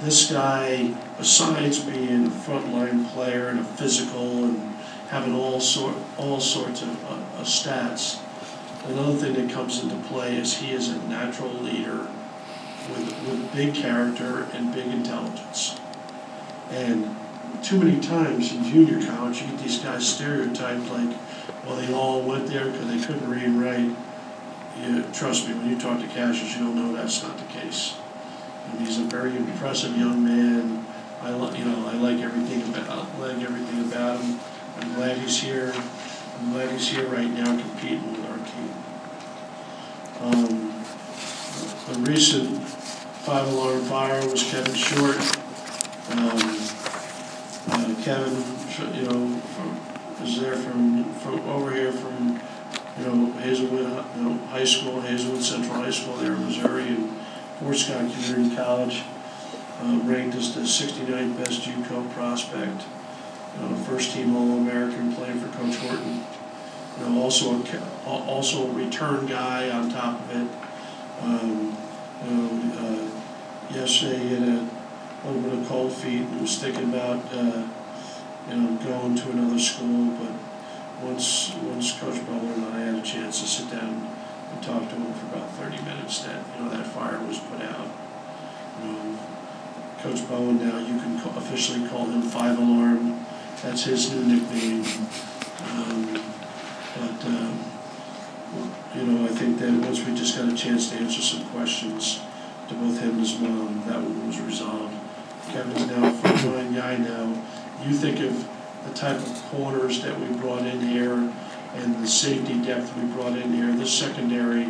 [0.00, 4.76] this guy, besides being a frontline player and a physical and
[5.08, 8.20] having all sort, all sorts of, uh, stats,
[8.88, 12.08] another thing that comes into play is he is a natural leader
[12.90, 15.80] with, with big character and big intelligence.
[16.70, 17.16] And
[17.62, 21.16] too many times in junior college, you get these guys stereotyped like,
[21.64, 23.96] well, they all went there because they couldn't read and write.
[24.80, 27.96] You, trust me, when you talk to Cassius, you'll know that's not the case.
[28.70, 30.86] And he's a very impressive young man.
[31.22, 34.38] I like, you know, I like everything about, I like everything about him.
[34.80, 35.72] I'm glad he's here.
[36.38, 38.74] I'm glad he's here right now competing with our team.
[40.20, 40.74] Um,
[41.88, 45.16] the recent five alarm fire was Kevin Short.
[46.10, 46.85] Um,
[47.68, 48.34] uh, Kevin,
[48.94, 49.80] you know, from,
[50.20, 52.40] was there from, from over here from,
[52.98, 57.10] you know, Hazelwood, you know, High School, Hazelwood Central High School there in Missouri, and
[57.60, 59.02] Fort Scott Community College,
[59.80, 62.84] uh, ranked as the 69th best JUCO prospect.
[63.60, 66.24] Uh, first team All-American playing for Coach Horton.
[66.98, 70.48] you know, also a, also a return guy on top of it.
[71.22, 71.76] Um,
[72.24, 74.68] you know, uh, yesterday he had a
[75.26, 77.66] little bit of cold feet and was thinking about, uh,
[78.48, 80.32] you know, going to another school, but
[81.04, 84.08] once, once Coach Bowen and I had a chance to sit down
[84.52, 87.60] and talk to him for about thirty minutes, that, you know, that fire was put
[87.62, 87.88] out.
[88.80, 89.18] You know,
[90.00, 93.26] Coach Bowen now, you can ca- officially call him Five Alarm,
[93.62, 94.84] that's his new nickname.
[95.72, 96.22] Um,
[96.96, 97.60] But, um,
[98.94, 102.20] you know, I think that once we just got a chance to answer some questions
[102.68, 104.95] to both him and his mom, that one was resolved.
[105.48, 107.42] Kevin's now a frontline guy now.
[107.84, 108.48] You think of
[108.86, 111.32] the type of corners that we brought in here
[111.76, 114.64] and the safety depth we brought in here, this secondary,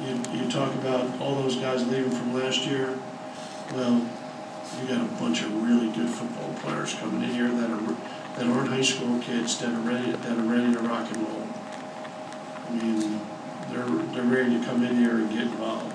[0.00, 2.98] you, you talk about all those guys leaving from last year.
[3.74, 4.08] Well,
[4.80, 7.96] you got a bunch of really good football players coming in here that are,
[8.36, 11.46] that aren't high school kids, that are ready, that are ready to rock and roll.
[12.68, 13.20] I mean,
[13.70, 15.94] they're, they're ready to come in here and get involved.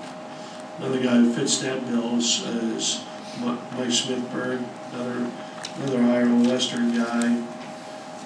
[0.78, 3.04] Another guy who fits that bill is, is
[3.40, 5.30] Mike Smithburg, another,
[5.76, 7.44] another Iowa Western guy.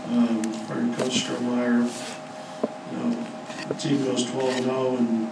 [0.08, 1.86] Um, friend Coach Strohmeier,
[2.90, 3.26] you know,
[3.68, 5.28] the team goes twelve and oh and,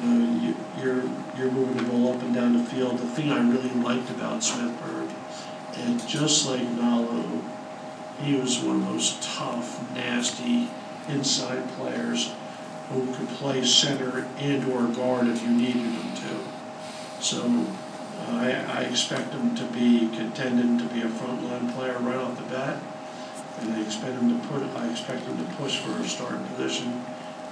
[0.00, 1.02] you know, you, you're,
[1.36, 2.98] you're moving the ball up and down the field.
[2.98, 5.12] The thing I really liked about Smithburg,
[5.74, 7.42] and just like Ngalu,
[8.22, 10.68] he was one of those tough, nasty
[11.08, 12.32] inside players
[12.90, 17.22] who could play center and or guard if you needed him to.
[17.22, 17.66] So
[18.26, 22.54] I, I expect him to be contending to be a frontline player right off the
[22.54, 22.82] bat.
[23.60, 27.04] And I expect him to put, I expect him to push for a starting position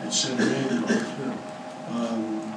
[0.03, 1.39] at center and.
[1.91, 2.55] Um,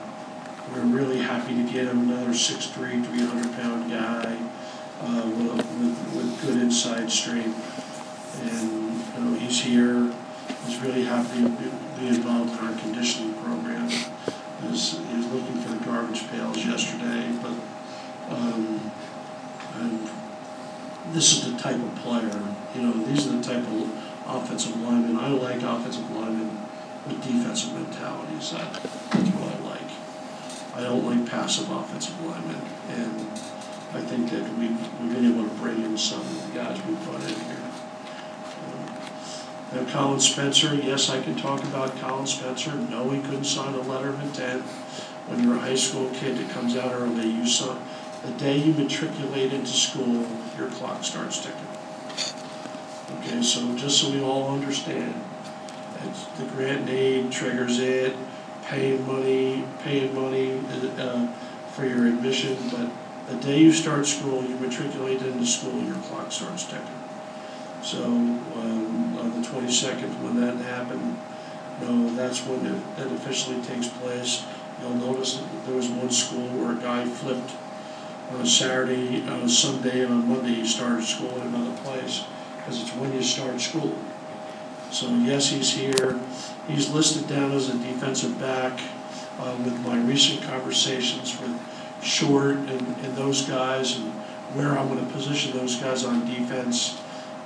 [0.73, 4.37] We're really happy to get him another 6'3", 300-pound guy
[5.01, 7.57] uh, with, with, with good inside strength.
[8.43, 10.13] And, you know, he's here,
[10.65, 11.49] he's really happy to
[11.97, 13.89] be involved in our conditioning program.
[13.89, 17.53] He was looking for the garbage pails yesterday, but,
[18.29, 18.91] um,
[19.75, 20.09] and
[21.13, 22.41] this is the type of player,
[22.75, 23.89] you know, these are the type of
[24.27, 26.65] offensive linemen, I like offensive linemen
[27.07, 29.89] with defensive mentalities, That- that's what I like.
[30.75, 33.27] I don't like passive offensive linemen, and
[33.93, 36.93] I think that we've, we've been able to bring in some of the guys we
[37.05, 37.57] brought in here.
[39.73, 43.73] Um, Now Colin Spencer, yes, I can talk about Colin Spencer, no, he couldn't sign
[43.73, 44.63] a letter of intent.
[45.27, 47.75] When you're a high school kid that comes out early, you saw,
[48.23, 50.27] the day you matriculate into school,
[50.57, 51.59] your clock starts ticking.
[53.19, 55.15] Okay, so just so we all understand,
[56.37, 58.15] the grant aid triggers it,
[58.65, 60.61] paying money, paying money,
[60.97, 61.27] uh,
[61.73, 62.89] for your admission, but
[63.27, 66.85] the day you start school, you matriculate into school, your clock starts ticking.
[67.81, 71.17] So, um, on the twenty-second, when that happened,
[71.79, 74.45] you know, that's when it, that officially takes place.
[74.81, 77.51] You'll notice that there was one school where a guy flipped
[78.31, 82.23] on Saturday, on Sunday, and on Monday he started school in another place,
[82.57, 83.97] because it's when you start school.
[84.91, 86.19] So yes, he's here.
[86.67, 88.79] He's listed down as a defensive back,
[89.39, 91.59] uh, with my recent conversations with
[92.01, 92.69] Short and,
[93.03, 94.11] and those guys, and
[94.53, 96.99] where I'm gonna position those guys on defense.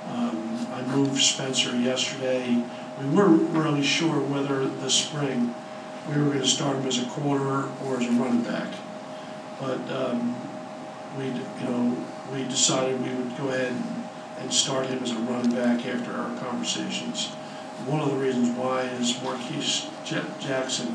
[0.08, 2.62] Um, I moved Spencer yesterday.
[3.00, 5.54] We weren't really sure whether this spring
[6.08, 8.68] we were gonna start him as a corner or as a running back.
[9.58, 10.36] But, um,
[11.18, 11.96] we, you know,
[12.32, 13.74] we decided we would go ahead
[14.38, 17.28] and start him as a running back after our conversations.
[17.86, 20.88] One of the reasons why is Marquise Ja- Jackson,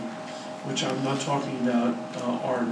[0.66, 2.66] which I'm not talking about uh, our,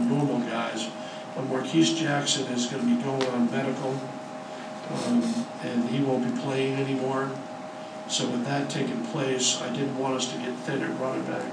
[0.00, 0.88] normal guys,
[1.34, 3.98] but Marquise Jackson is gonna be going on medical
[4.90, 7.30] um, and he won't be playing anymore.
[8.08, 11.52] So with that taking place, I didn't want us to get thin at running back.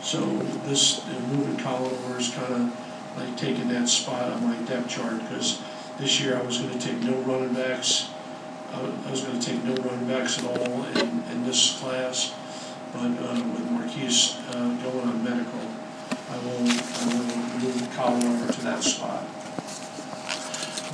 [0.00, 0.20] So
[0.66, 2.83] this, moving Colin is kind of
[3.16, 5.62] like taking that spot on my depth chart, because
[5.98, 8.10] this year I was gonna take no running backs.
[8.72, 12.34] I was gonna take no running backs at all in, in this class,
[12.92, 15.60] but uh, with Marquise uh, going on medical,
[16.30, 19.24] I will, I will move Colin over to that spot.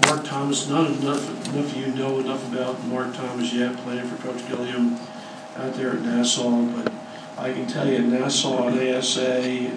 [0.07, 4.23] Mark Thomas, not enough, enough of you know enough about Mark Thomas yet, playing for
[4.23, 4.99] Coach Gilliam
[5.57, 6.93] out there at Nassau, but
[7.39, 9.21] I can tell you Nassau and ASA,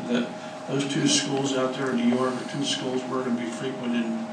[0.07, 0.27] that
[0.67, 4.27] those two schools out there in New York are two schools we're gonna be frequenting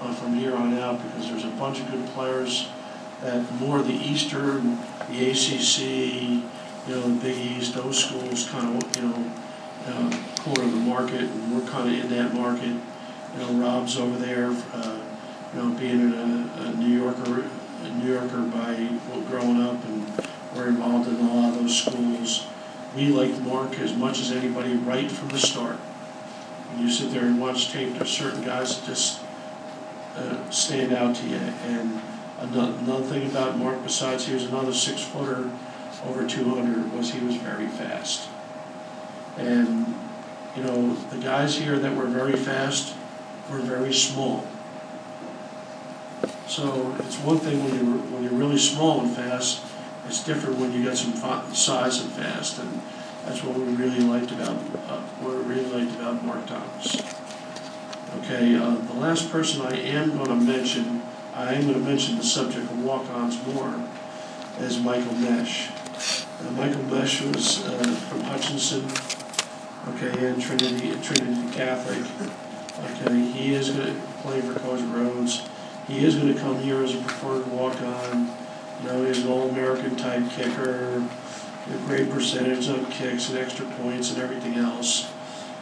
[0.00, 2.68] uh, from here on out, because there's a bunch of good players
[3.22, 4.78] at more of the Eastern,
[5.10, 5.80] the ACC,
[6.88, 9.32] you know, the Big East, those schools kind of, you know,
[9.86, 10.10] uh,
[10.40, 12.68] corner of the market, and we're kind of in that market.
[12.68, 14.98] You know, Rob's over there, uh,
[15.54, 17.44] you know, being a, a New Yorker,
[17.84, 18.88] a New Yorker by
[19.28, 22.46] growing up, and were involved in a lot of those schools.
[22.96, 25.76] We liked Mark as much as anybody right from the start.
[25.76, 29.20] When you sit there and watch tape, there's certain guys that just
[30.16, 31.36] uh, stand out to you.
[31.36, 32.00] And
[32.40, 35.50] ano- another thing about Mark, besides he was another six footer
[36.06, 38.28] over 200, was he was very fast.
[39.36, 39.94] And,
[40.56, 42.94] you know, the guys here that were very fast
[43.50, 44.46] were very small.
[46.48, 49.62] So it's one thing when you're, when you're really small and fast,
[50.10, 51.14] it's different when you get some
[51.54, 52.82] size and fast, and
[53.24, 54.56] that's what we really liked about,
[54.88, 56.96] uh, what we really liked about Mark Thomas.
[58.18, 61.02] Okay, uh, the last person I am gonna mention,
[61.32, 63.72] I am gonna mention the subject of walk-ons more,
[64.58, 65.68] is Michael Mesh.
[66.40, 68.90] Uh, Michael Mesh was, uh, from Hutchinson,
[69.94, 72.02] okay, and Trinity, Trinity Catholic.
[72.82, 75.46] Okay, he is gonna play for Coach Rhodes.
[75.86, 78.32] He is gonna come here as a preferred walk-on.
[78.82, 81.06] You know, he's an all-American type kicker,
[81.72, 85.10] a great percentage on kicks and extra points and everything else.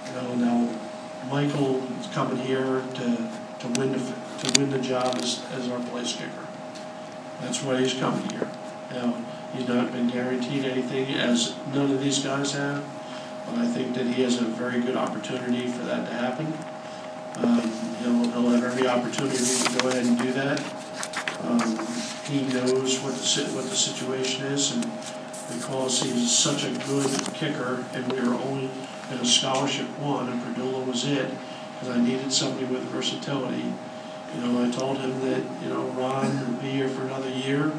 [0.06, 0.78] You know, now,
[1.28, 5.80] Michael is coming here to, to win the, to win the job as, as our
[5.80, 6.46] place kicker.
[7.40, 8.48] That's why he's coming here.
[8.92, 12.84] Now, he's not been guaranteed anything, as none of these guys have,
[13.46, 16.46] but I think that he has a very good opportunity for that to happen.
[17.36, 17.70] Um,
[18.02, 20.60] he'll, he'll have every opportunity to go ahead and do that.
[21.42, 21.78] Um,
[22.26, 24.84] he knows what the, what the situation is, and
[25.54, 28.68] because he's such a good kicker, and we were only
[29.10, 31.30] in a scholarship one, and Pardula was it,
[31.74, 33.72] because I needed somebody with versatility.
[34.34, 37.70] You know, I told him that, you know, Ron will be here for another year.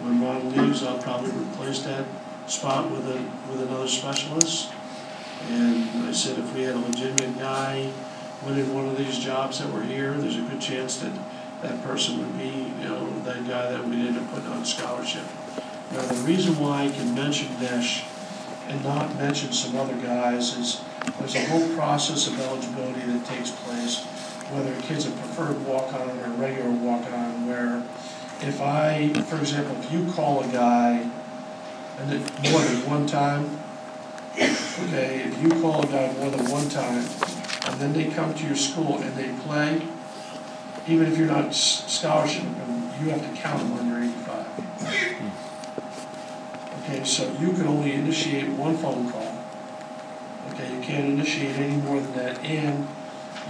[0.00, 2.04] When Ron leaves, I'll probably replace that
[2.46, 4.70] spot with a, with another specialist.
[5.48, 7.92] And I said if we had a legitimate guy
[8.44, 11.12] winning one of these jobs that were here, there's a good chance that
[11.62, 12.65] that person would be,
[13.26, 15.24] that guy that we ended up putting on scholarship.
[15.92, 18.04] Now, the reason why I can mention Mesh
[18.68, 20.80] and not mention some other guys is
[21.18, 24.04] there's a whole process of eligibility that takes place,
[24.50, 27.82] whether a kid's a preferred walk-on or a regular walk-on, where
[28.46, 31.10] if I, for example, if you call a guy
[31.98, 33.58] and it, more than one time,
[34.34, 37.04] okay, if you call a guy more than one time,
[37.66, 39.82] and then they come to your school and they play,
[40.86, 42.44] even if you're not scholarship,
[43.00, 44.46] you have to count them under eighty-five.
[46.82, 49.44] Okay, so you can only initiate one phone call.
[50.52, 52.86] Okay, you can't initiate any more than that, and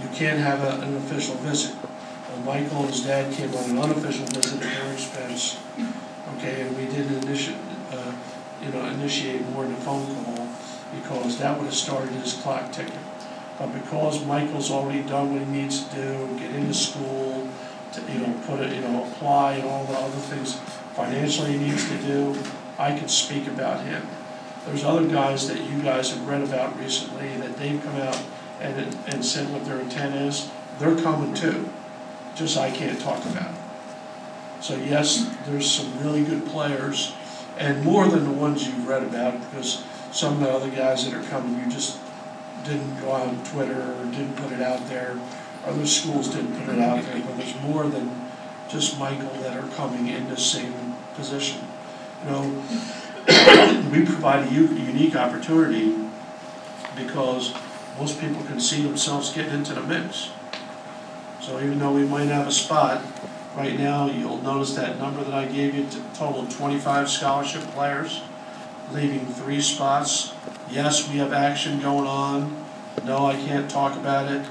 [0.01, 1.75] you can't have a, an official visit.
[1.83, 5.57] Uh, Michael and his dad came on an unofficial visit at their expense,
[6.35, 7.57] okay, and we didn't initiate,
[7.91, 8.11] uh,
[8.61, 10.47] you know, initiate more than a phone call,
[10.99, 12.99] because that would have started his clock ticking.
[13.59, 17.46] But because Michael's already done what he needs to do, get into school,
[17.97, 20.55] to, you know, put it, you know, apply and all the other things
[20.95, 22.35] financially he needs to do,
[22.79, 24.07] I could speak about him.
[24.65, 28.21] There's other guys that you guys have read about recently that they've come out
[28.59, 31.69] and, and said what their intent is, they're coming too,
[32.35, 33.53] just I can't talk about.
[34.61, 37.13] So yes, there's some really good players,
[37.57, 41.13] and more than the ones you've read about, because some of the other guys that
[41.13, 41.99] are coming, you just
[42.63, 45.17] didn't go out on Twitter or didn't put it out there.
[45.67, 48.29] Other schools didn't put it out there, but there's more than
[48.69, 51.61] just Michael that are coming in the same position.
[52.23, 52.63] You know,
[53.91, 55.93] we provide a u- unique opportunity
[56.95, 57.53] because
[57.99, 60.29] most people can see themselves getting into the mix.
[61.41, 63.01] So even though we might have a spot,
[63.55, 67.61] right now, you'll notice that number that I gave you, t- total of twenty-five scholarship
[67.71, 68.21] players,
[68.91, 70.33] leaving three spots.
[70.69, 72.65] Yes, we have action going on.
[73.03, 74.45] No, I can't talk about it.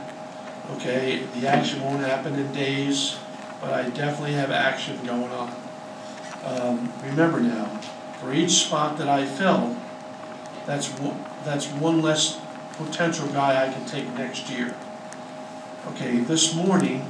[0.73, 3.17] Okay, the action won't happen in days,
[3.61, 5.55] but I definitely have action going on.
[6.45, 7.67] Um, remember now,
[8.21, 9.77] for each spot that I fill,
[10.67, 12.41] that's one, that's one less
[12.73, 14.75] potential guy I can take next year.
[15.89, 17.07] Okay, this morning,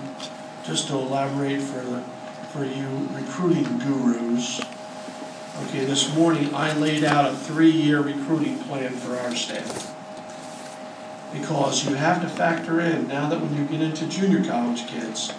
[0.65, 2.03] just to elaborate for the,
[2.51, 4.61] for you recruiting gurus,
[5.65, 9.96] okay, this morning I laid out a three-year recruiting plan for our staff.
[11.33, 15.33] Because you have to factor in, now that when you get into junior college kids,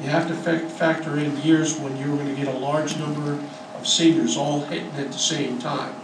[0.00, 3.38] you have to fac- factor in years when you're gonna get a large number
[3.76, 5.94] of seniors all hitting at the same time.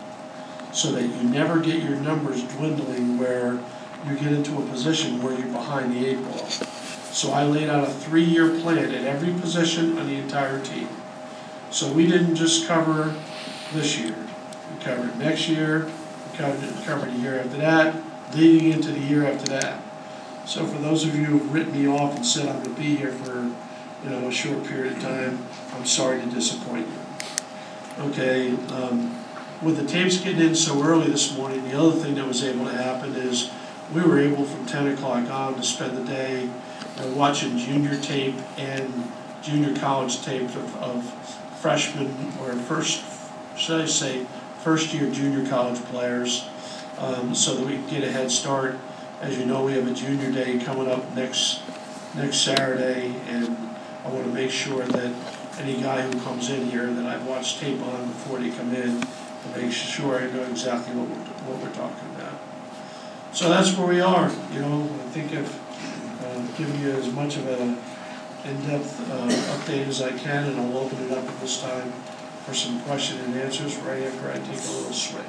[0.72, 3.58] So that you never get your numbers dwindling where
[4.06, 6.48] you get into a position where you're behind the eight ball.
[7.12, 10.88] So I laid out a three-year plan at every position on the entire team.
[11.70, 13.14] So we didn't just cover
[13.72, 14.14] this year.
[14.72, 15.86] We covered next year,
[16.30, 17.96] we covered, covered the year after that,
[18.34, 19.82] leading into the year after that.
[20.46, 23.12] So for those of you who've written me off and said I'm gonna be here
[23.12, 23.42] for,
[24.04, 28.04] you know, a short period of time, I'm sorry to disappoint you.
[28.04, 29.16] Okay, um,
[29.62, 32.64] with the tapes getting in so early this morning, the other thing that was able
[32.64, 33.50] to happen is
[33.94, 36.48] we were able from ten o'clock on to spend the day
[36.98, 39.10] uh, watching junior tape and
[39.42, 41.04] junior college tape of, of
[41.60, 43.04] freshmen or first,
[43.56, 44.26] should I say,
[44.60, 46.48] first year junior college players,
[47.00, 48.78] um, so that we can get a head start.
[49.20, 51.62] As you know, we have a junior day coming up next
[52.14, 53.56] next Saturday, and
[54.04, 55.12] I want to make sure that
[55.58, 59.00] any guy who comes in here that I've watched tape on before they come in,
[59.00, 62.38] to make sure I know exactly what we're, what we're talking about.
[63.32, 65.54] So that's where we are, you know, I think I've
[66.24, 67.76] uh, given you as much of a
[68.48, 71.92] in-depth uh, update as I can, and I'll open it up at this time
[72.44, 75.24] for some question and answers right after I take a little swig.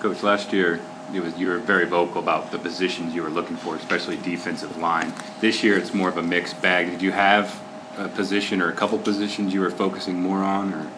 [0.00, 0.80] Coach, last year,
[1.12, 4.76] it was, you were very vocal about the positions you were looking for, especially defensive
[4.76, 5.12] line.
[5.40, 6.90] This year, it's more of a mixed bag.
[6.90, 7.60] Did you have
[7.98, 10.90] a position or a couple positions you were focusing more on, or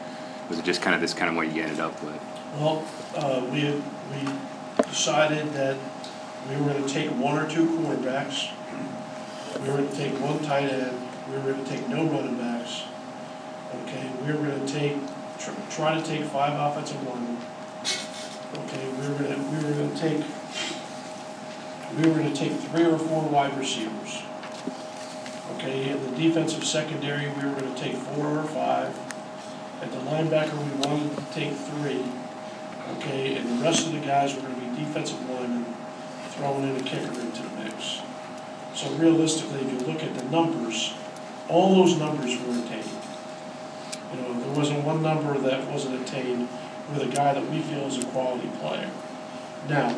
[0.48, 2.20] was it just kind of this kind of what you ended up with?
[2.58, 4.32] Well, uh, we, we
[4.84, 5.76] decided that
[6.48, 8.50] we were gonna take one or two quarterbacks.
[9.60, 12.51] We were gonna take one tight end, we were gonna take no running backs.
[13.74, 14.96] Okay, we were gonna take,
[15.38, 17.38] tr- try to take five offensive linemen.
[18.54, 20.22] Okay, we were gonna, we were gonna take,
[21.96, 24.22] we were gonna take three or four wide receivers.
[25.56, 28.94] Okay, in the defensive secondary, we were gonna take four or five.
[29.80, 32.04] At the linebacker, we wanted to take three.
[32.98, 35.64] Okay, and the rest of the guys were gonna be defensive linemen,
[36.30, 38.00] throwing in a kicker into the mix.
[38.74, 40.94] So realistically, if you look at the numbers,
[41.48, 43.01] all those numbers were attained.
[44.12, 46.48] You know, there wasn't one number that wasn't attained
[46.92, 48.90] with a guy that we feel is a quality player.
[49.68, 49.88] Now,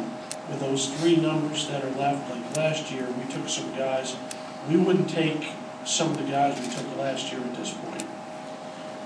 [0.49, 4.17] with those three numbers that are left, like last year, we took some guys,
[4.69, 5.49] we wouldn't take
[5.85, 8.05] some of the guys we took last year at this point.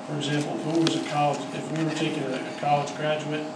[0.06, 3.46] For example, if it was a college, if we were taking a, a college graduate,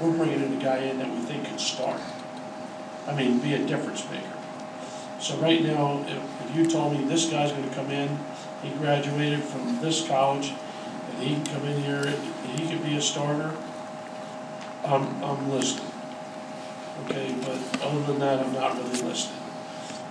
[0.00, 2.00] we're bringing in a guy in that we think can start.
[3.06, 4.26] I mean, be a difference maker.
[5.20, 8.18] So right now, if, if you told me this guy's gonna come in,
[8.62, 10.52] he graduated from this college,
[11.18, 12.06] he can come in here,
[12.56, 13.54] he could be a starter,
[14.84, 15.84] I'm, I'm listed.
[17.04, 19.40] Okay, but other than that, I'm not really listening.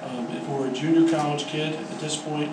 [0.03, 2.51] Um, if we're a junior college kid, at this point,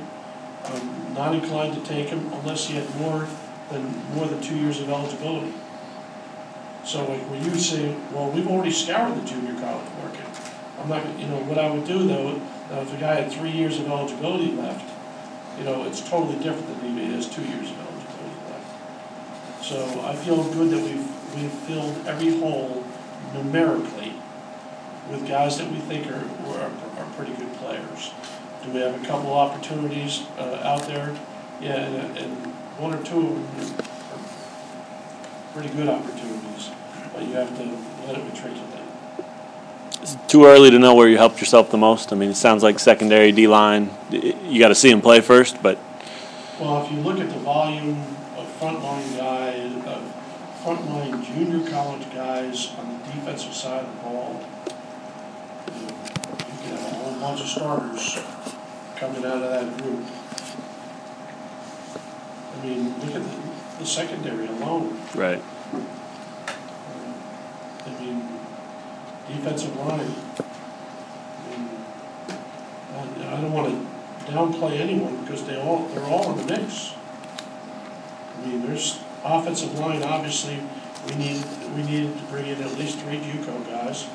[0.64, 3.28] I'm not inclined to take him unless he had more
[3.70, 5.52] than, more than two years of eligibility.
[6.84, 10.26] So like when you say, well, we've already scoured the junior college market.
[10.80, 12.40] I'm not, you know, what I would do though,
[12.70, 14.90] if a guy had three years of eligibility left,
[15.58, 17.83] you know, it's totally different than he has two years of.
[19.64, 22.84] So I feel good that we've, we've filled every hole
[23.32, 24.12] numerically
[25.10, 28.12] with guys that we think are, are, are pretty good players.
[28.62, 31.16] Do we have a couple opportunities, uh, out there?
[31.62, 32.46] Yeah, and, and
[32.76, 36.70] one or two of them are pretty good opportunities,
[37.14, 37.64] but you have to
[38.06, 38.82] let it be matriculate.
[40.02, 42.12] It's too early to know where you helped yourself the most.
[42.12, 43.88] I mean, it sounds like secondary D line.
[44.10, 45.78] You got to see him play first, but
[46.60, 47.98] Well, if you look at the volume
[48.36, 49.23] of frontline guys, of
[50.64, 54.42] frontline junior college guys on the defensive side of the ball,
[55.66, 58.18] you know, you can have a whole bunch of starters
[58.96, 60.02] coming out of that group.
[62.50, 64.98] I mean, look at the, the secondary alone.
[65.14, 65.42] right.
[67.84, 68.26] I mean,
[69.28, 70.14] defensive line.
[70.40, 71.68] I mean,
[72.96, 73.86] I, I don't wanna
[74.20, 76.94] downplay anyone because they all, they're all in the mix.
[78.38, 80.60] I mean, there's offensive line, obviously,
[81.08, 81.44] we need,
[81.74, 84.06] we needed to bring in at least three JUCO guys.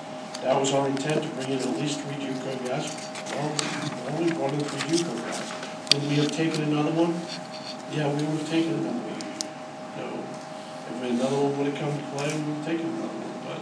[0.44, 2.96] That was our intent, to bring in at least three JUCO guys.
[3.34, 5.94] Well, we brought in three JUCO guys.
[5.94, 7.20] Would we have taken another one?
[7.92, 9.20] Yeah, we would have taken another one.
[9.98, 10.24] Know,
[10.88, 13.60] if another one would have come to play, we would have taken another one, but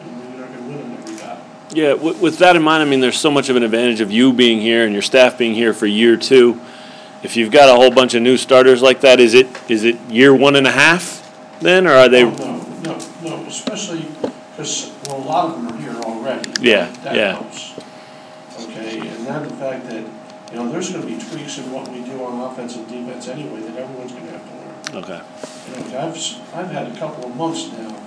[0.00, 1.42] you know, we're not gonna win on every bat.
[1.70, 4.10] Yeah, with, with that in mind, I mean, there's so much of an advantage of
[4.10, 6.60] you being here and your staff being here for year two.
[7.22, 9.98] If you've got a whole bunch of new starters like that, is it is it
[10.08, 11.24] year one and a half
[11.60, 12.24] then, or are they?
[12.24, 14.06] Oh, No, no, no, especially,
[14.52, 16.52] because, well, a lot of them are here already.
[16.60, 17.32] Yeah, That yeah.
[17.32, 17.74] helps.
[18.60, 20.04] Okay, and then the fact that,
[20.52, 23.60] you know, there's gonna be tweaks in what we do on offense and defense anyway
[23.60, 25.04] that everyone's gonna have to learn.
[25.04, 25.20] Okay.
[25.68, 28.00] You know, I've, I've had a couple of months now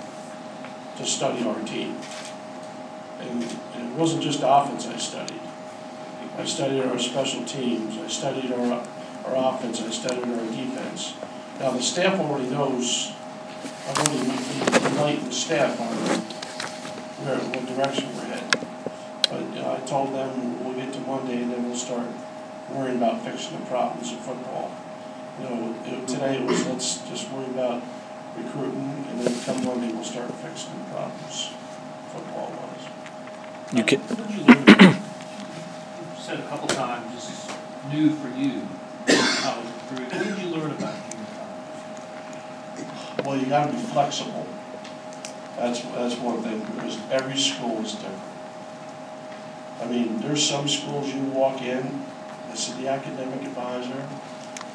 [0.98, 1.98] to study our team.
[3.20, 3.44] And,
[3.76, 5.40] and it wasn't just offense I studied.
[6.38, 8.84] I studied our special teams, I studied our,
[9.26, 11.14] our offense, I studied our defense.
[11.60, 13.12] Now, the staff already knows,
[13.88, 15.96] I've already enlightened the staff on
[17.26, 18.68] where, what direction we're headed.
[19.30, 22.08] But, you know, I told them we'll get to Monday and then we'll start
[22.70, 24.72] worrying about fixing the problems of football.
[25.40, 27.82] You know, it- today it was, let's just worry about
[28.36, 31.52] recruiting, and then come Monday, we'll start fixing the problems,
[32.12, 33.78] football wise.
[33.78, 34.66] You can, What did you learn
[34.96, 37.48] you said a couple times, this is
[37.92, 38.68] new for you,
[39.46, 40.18] recruiting.
[40.18, 41.18] What did you learn about college?
[43.26, 44.46] Well, you gotta be flexible.
[45.58, 48.22] That's, that's one thing, because every school is different.
[49.82, 52.04] I mean, there's some schools you walk in,
[52.50, 54.08] this is the academic advisor,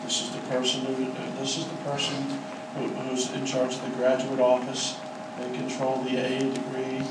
[0.04, 2.14] this is the person who, this is the person
[2.74, 4.96] who, who's in charge of the graduate office,
[5.38, 7.02] they control the A degree,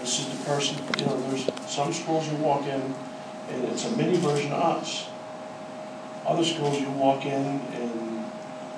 [0.00, 2.94] this is the person, you know, there's some schools you walk in,
[3.50, 5.08] and it's a mini version of us.
[6.26, 8.24] Other schools you walk in, and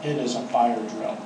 [0.05, 1.17] it is a fire drill.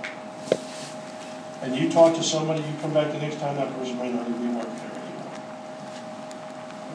[1.63, 4.29] And you talk to somebody, you come back the next time, that person might not
[4.29, 5.33] even be working there anymore.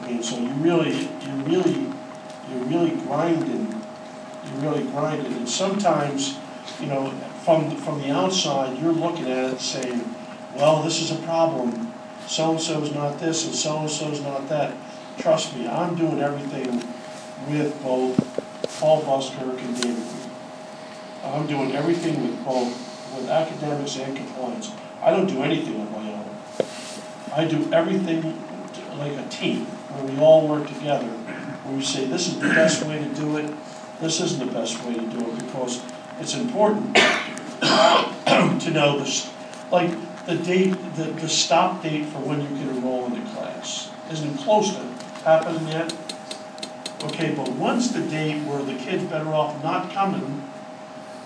[0.02, 1.92] I mean, so you really, you really,
[2.50, 3.82] you're really grinding,
[4.46, 6.38] you're really grinding, and sometimes,
[6.80, 7.10] you know,
[7.44, 10.14] from, from the outside, you're looking at it saying,
[10.54, 11.92] well, this is a problem,
[12.26, 14.74] so-and-so's not this, and so-and-so's not that.
[15.18, 16.82] Trust me, I'm doing everything
[17.48, 18.18] with both
[18.78, 20.04] Paul Buskirk and David.
[21.24, 22.72] I'm doing everything with both,
[23.14, 24.70] with academics and compliance.
[25.02, 26.30] I don't do anything on my own.
[27.34, 28.40] I do everything
[28.96, 32.84] like a team, where we all work together, where we say, this is the best
[32.84, 33.52] way to do it,
[34.00, 35.82] this isn't the best way to do it, because
[36.20, 36.94] it's important
[38.62, 39.28] to know this,
[39.72, 39.90] like,
[40.26, 44.36] the date, the, the stop date for when you can enroll in the class isn't
[44.38, 44.82] close to
[45.24, 46.07] happening yet.
[47.04, 50.42] Okay, but once the date where the kid's better off not coming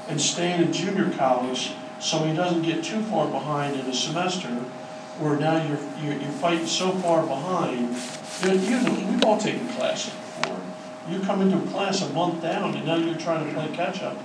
[0.07, 4.49] and staying in junior college, so he doesn't get too far behind in a semester,
[5.19, 7.97] where now you're, you're, you're fighting so far behind,
[8.43, 10.61] you, know, we've all taken classes before.
[11.09, 14.19] You come into a class a month down, and now you're trying to play catch-up.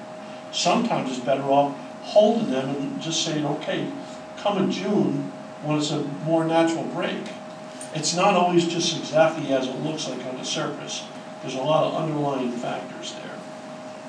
[0.52, 3.90] Sometimes it's better off holding them and just saying, okay,
[4.38, 5.32] come in June,
[5.64, 7.32] when it's a more natural break.
[7.94, 11.04] It's not always just exactly as it looks like on the surface.
[11.48, 13.40] There's a lot of underlying factors there.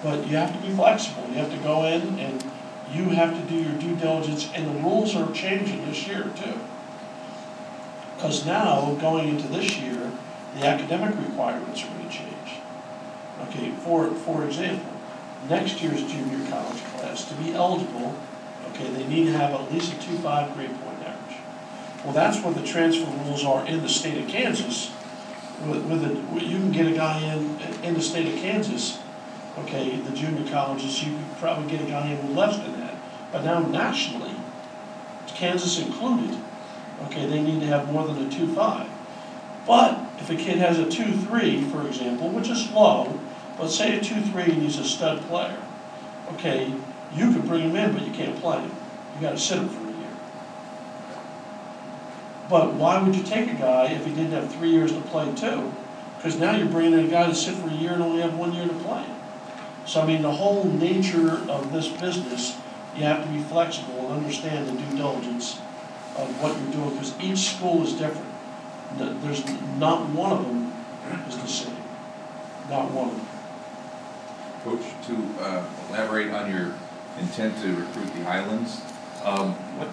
[0.03, 1.28] But you have to be flexible.
[1.28, 2.45] You have to go in and
[2.93, 6.59] you have to do your due diligence, and the rules are changing this year too.
[8.16, 10.11] Because now, going into this year,
[10.57, 12.55] the academic requirements are going to change.
[13.43, 14.91] Okay, for, for example,
[15.49, 18.16] next year's junior college class, to be eligible,
[18.70, 21.36] okay, they need to have at least a two-five grade point average.
[22.03, 24.91] Well, that's what the transfer rules are in the state of Kansas.
[25.66, 29.00] With, with a, you can get a guy in, in the state of Kansas,
[29.59, 32.94] okay, the junior colleges, you could probably get a guy in with less than that.
[33.32, 34.34] But now nationally,
[35.26, 36.38] Kansas included,
[37.06, 38.88] okay, they need to have more than a two-five.
[39.66, 43.18] But if a kid has a two-three, for example, which is low,
[43.59, 45.61] but say a two-three and he's a stud player,
[46.34, 46.72] okay,
[47.14, 48.70] you could bring him in, but you can't play him.
[49.16, 49.88] You gotta sit him for.
[52.49, 55.32] But why would you take a guy if he didn't have three years to play
[55.34, 55.72] too?
[56.16, 58.36] Because now you're bringing in a guy to sit for a year and only have
[58.36, 59.05] one year to play.
[59.86, 62.59] So I mean, the whole nature of this business,
[62.96, 65.59] you have to be flexible and understand the due diligence
[66.16, 68.26] of what you're doing, because each school is different.
[68.96, 69.44] There's,
[69.78, 70.72] not one of them
[71.28, 71.76] is the same,
[72.68, 73.28] not one of them.
[74.64, 76.74] Coach, to uh, elaborate on your
[77.20, 78.80] intent to recruit the Highlands,
[79.22, 79.88] um, what,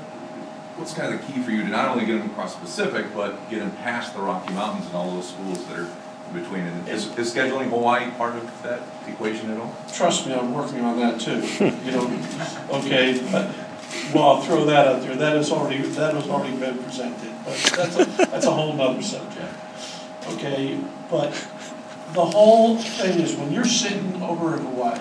[0.77, 3.05] what's kind of the key for you to not only get them across the Pacific,
[3.13, 5.87] but get them past the Rocky Mountains and all those schools that are
[6.27, 6.61] in between?
[6.61, 9.75] And is, is scheduling Hawaii part of that equation at all?
[9.93, 11.39] Trust me, I'm working on that too,
[11.85, 12.23] you know,
[12.71, 13.55] okay, but,
[14.13, 17.57] well, I'll throw that out there, that has already, that has already been presented, but
[17.75, 19.53] that's a, that's a whole other subject.
[20.27, 21.31] Okay, but
[22.13, 24.99] the whole thing is, when you're sitting over in Hawaii,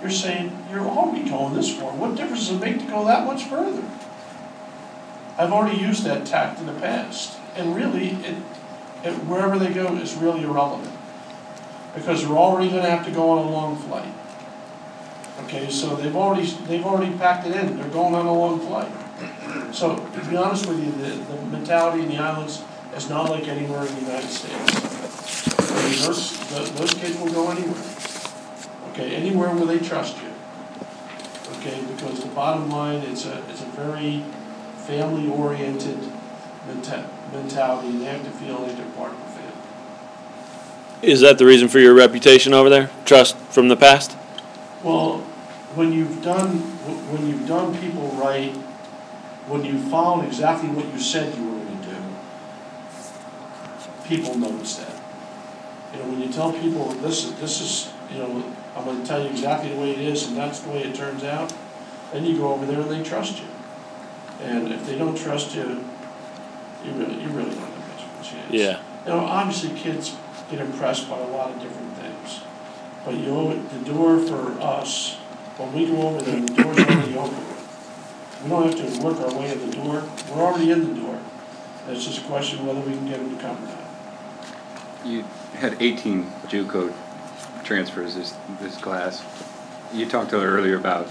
[0.00, 3.24] you're saying, you're already going this far, what difference does it make to go that
[3.24, 3.82] much further?
[5.38, 8.36] I've already used that tact in the past, and really, it,
[9.04, 10.92] it, wherever they go is really irrelevant.
[11.94, 14.12] Because they're already gonna have to go on a long flight.
[15.44, 18.90] Okay, so they've already, they've already packed it in, they're going on a long flight.
[19.74, 22.62] So, to be honest with you, the, the mentality in the islands
[22.94, 25.48] is not like anywhere in the United States.
[25.70, 27.82] I mean, those, those those kids will go anywhere.
[28.90, 30.28] Okay, anywhere where they trust you.
[31.58, 34.24] Okay, because the bottom line, it's a, it's a very
[34.86, 35.98] family-oriented
[36.68, 39.52] menta- mentality, and they have to feel like they're part of the family.
[41.02, 42.90] is that the reason for your reputation over there?
[43.04, 44.12] Trust from the past?
[44.82, 45.18] Well,
[45.74, 46.58] when you've done,
[47.10, 48.54] when you've done people right,
[49.48, 51.96] when you followed exactly what you said you were gonna do,
[54.08, 55.00] people notice that.
[55.92, 58.44] You know, when you tell people, this is, this is, you know,
[58.76, 61.24] I'm gonna tell you exactly the way it is, and that's the way it turns
[61.24, 61.52] out,
[62.12, 63.46] then you go over there and they trust you.
[64.42, 65.84] And if they don't trust you,
[66.84, 68.52] you really, you really don't have much of a chance.
[68.52, 68.80] Yeah.
[69.04, 70.16] You know, obviously, kids
[70.50, 72.40] get impressed by a lot of different things.
[73.04, 75.14] But you know, the door for us,
[75.56, 77.44] when we go over there, the door's already open.
[78.42, 81.20] We don't have to work our way in the door, we're already in the door.
[81.88, 85.06] It's just a question of whether we can get them to come or not.
[85.06, 85.24] You
[85.54, 86.92] had eighteen JUCO
[87.64, 89.24] transfers this, this class.
[89.92, 91.08] You talked to her earlier about,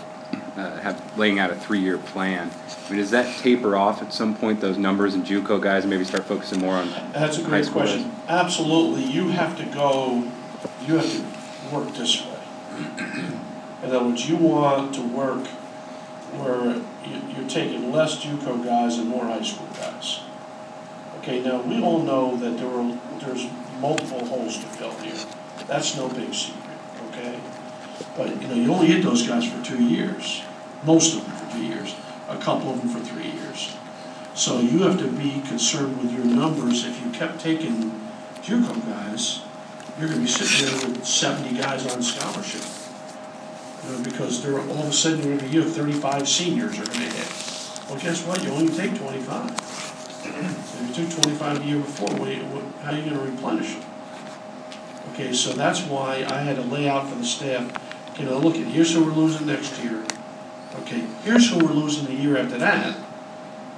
[0.55, 2.51] uh, have, laying out a three-year plan.
[2.85, 5.89] I mean, does that taper off at some point, those numbers and JUCO guys, and
[5.89, 7.91] maybe start focusing more on That's a great school guys?
[7.91, 8.11] question.
[8.27, 10.29] Absolutely, you have to go,
[10.85, 12.39] you have to work this way.
[13.83, 15.47] In other words, you want to work
[16.37, 16.75] where
[17.05, 20.21] you, you're taking less JUCO guys and more high school guys.
[21.19, 23.47] Okay, now, we all know that there are, there's
[23.79, 25.13] multiple holes to fill here.
[25.67, 26.70] That's no big secret?
[28.21, 30.43] But, you know, you only hit those guys for two years,
[30.85, 31.95] most of them for two years,
[32.29, 33.75] a couple of them for three years.
[34.35, 36.85] So you have to be concerned with your numbers.
[36.85, 37.99] If you kept taking
[38.43, 39.41] JUCO guys,
[39.99, 42.61] you're gonna be sitting there with seventy guys on scholarship.
[43.83, 47.27] You know, because they're, all of a sudden, be, have thirty-five seniors are gonna hit.
[47.89, 48.43] Well, guess what?
[48.43, 49.49] You only take twenty-five.
[50.23, 53.73] If you took twenty-five the year before, what, you- what, how are you gonna replenish
[53.73, 53.83] them?
[55.13, 57.69] Okay, so that's why I had to lay out for the staff,
[58.17, 60.03] you know, look at, here's who we're losing next year.
[60.81, 62.97] Okay, here's who we're losing the year after that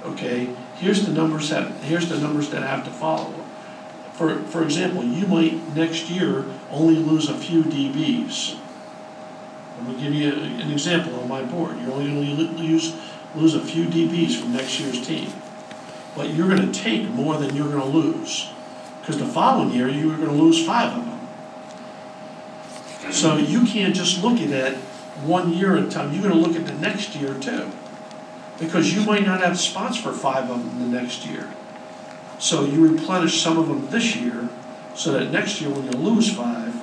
[0.04, 3.32] okay, here's the numbers that, here's the numbers that have to follow.
[4.12, 8.58] For, for example, you might next year only lose a few DBs.
[9.78, 12.94] I'm gonna give you an example on my board, you're only gonna lose,
[13.34, 15.32] lose a few DBs from next year's team.
[16.14, 18.50] But you're gonna take more than you're gonna lose,
[19.00, 21.13] because the following year, you were gonna lose five of them.
[23.10, 24.76] So you can't just look at it
[25.22, 27.70] one year at a time, you're gonna look at the next year too
[28.58, 31.48] because you might not have spots for five of them the next year.
[32.38, 34.48] So you replenish some of them this year,
[34.94, 36.74] so that next year when you lose five,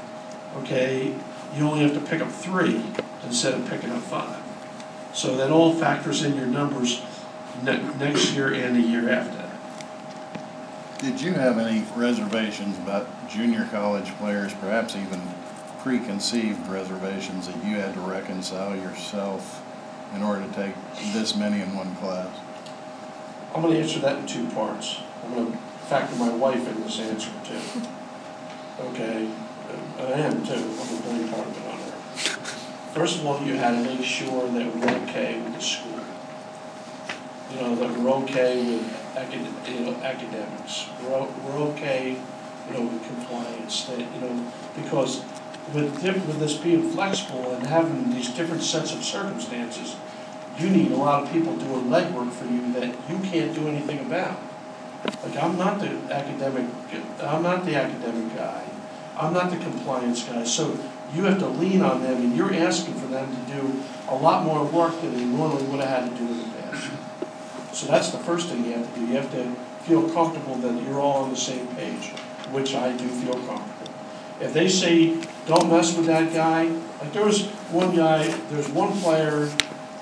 [0.57, 1.13] okay,
[1.55, 2.84] you only have to pick up three
[3.26, 4.41] instead of picking up five.
[5.13, 7.01] So that all factors in your numbers
[7.63, 9.49] ne- next year and the year after.
[10.99, 15.22] Did you have any reservations about junior college players, perhaps even
[15.82, 19.63] preconceived reservations that you had to reconcile yourself
[20.15, 20.75] in order to take
[21.13, 22.29] this many in one class?
[23.55, 24.99] I'm gonna answer that in two parts.
[25.23, 25.57] I'm gonna
[25.88, 27.82] factor my wife in this answer too.
[28.79, 29.27] Okay,
[29.97, 31.91] I am too, I'm gonna blame part of it on her.
[32.93, 35.99] First of all, you had to make sure that we're okay with the school.
[37.51, 40.88] You know, that we're okay with acad, you know, academics.
[41.01, 42.17] We're, we're okay,
[42.67, 45.23] you know, with compliance, that, you know, because
[45.74, 49.95] with with this being flexible and having these different sets of circumstances,
[50.57, 53.99] you need a lot of people doing legwork for you that you can't do anything
[53.99, 54.39] about.
[55.24, 56.66] Like, I'm not the academic,
[57.24, 58.64] I'm not the academic guy,
[59.18, 60.78] I'm not the compliance guy, so
[61.16, 64.45] you have to lean on them, and you're asking for them to do a lot
[64.45, 66.89] more work than they normally would have had to do in the past.
[67.74, 69.55] So that's the first thing you have to do, you have to
[69.86, 72.09] feel comfortable that you're all on the same page,
[72.51, 73.70] which I do feel comfortable.
[74.41, 75.15] If they say,
[75.45, 76.63] don't mess with that guy,
[76.99, 79.45] like there was one guy, there's one player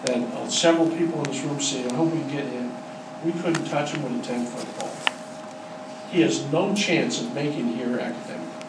[0.06, 2.74] that uh, several people in this room say, I hope we can get him.
[3.24, 4.92] We couldn't touch him with a ten foot pole.
[6.10, 8.66] He has no chance of making here academically.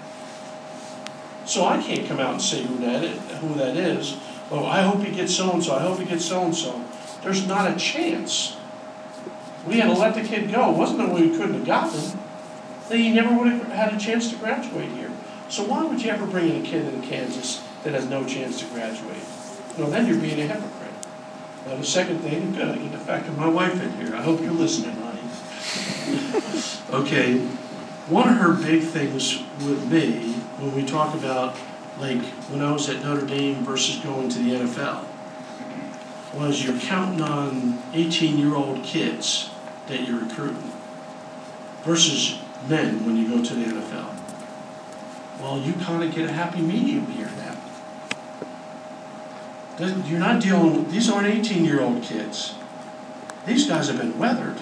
[1.47, 4.17] So I can't come out and say who that is, who that is.
[4.51, 5.77] Oh, I hope he gets so and so.
[5.77, 6.85] I hope he gets so and so.
[7.23, 8.57] There's not a chance.
[9.67, 10.73] We had to let the kid go.
[10.73, 12.19] It wasn't that we couldn't have gotten him.
[12.91, 15.10] He never would have had a chance to graduate here.
[15.51, 18.61] So why would you ever bring in a kid in Kansas that has no chance
[18.61, 19.19] to graduate?
[19.77, 20.93] No, then you're being a hypocrite.
[21.67, 24.15] Now, the second thing, uh, good, I get to factor my wife in here.
[24.15, 25.21] I hope you're listening, honey.
[26.91, 27.39] Okay,
[28.09, 31.57] one of her big things with me, when we talk about,
[32.01, 32.21] like,
[32.51, 35.05] when I was at Notre Dame versus going to the NFL,
[36.35, 39.51] was you're counting on eighteen-year-old kids
[39.87, 40.73] that you're recruiting
[41.83, 44.20] versus men when you go to the NFL.
[45.41, 47.57] Well, you kind of get a happy medium here now.
[50.07, 52.55] You're not dealing with, these aren't eighteen-year-old kids.
[53.47, 54.59] These guys have been weathered.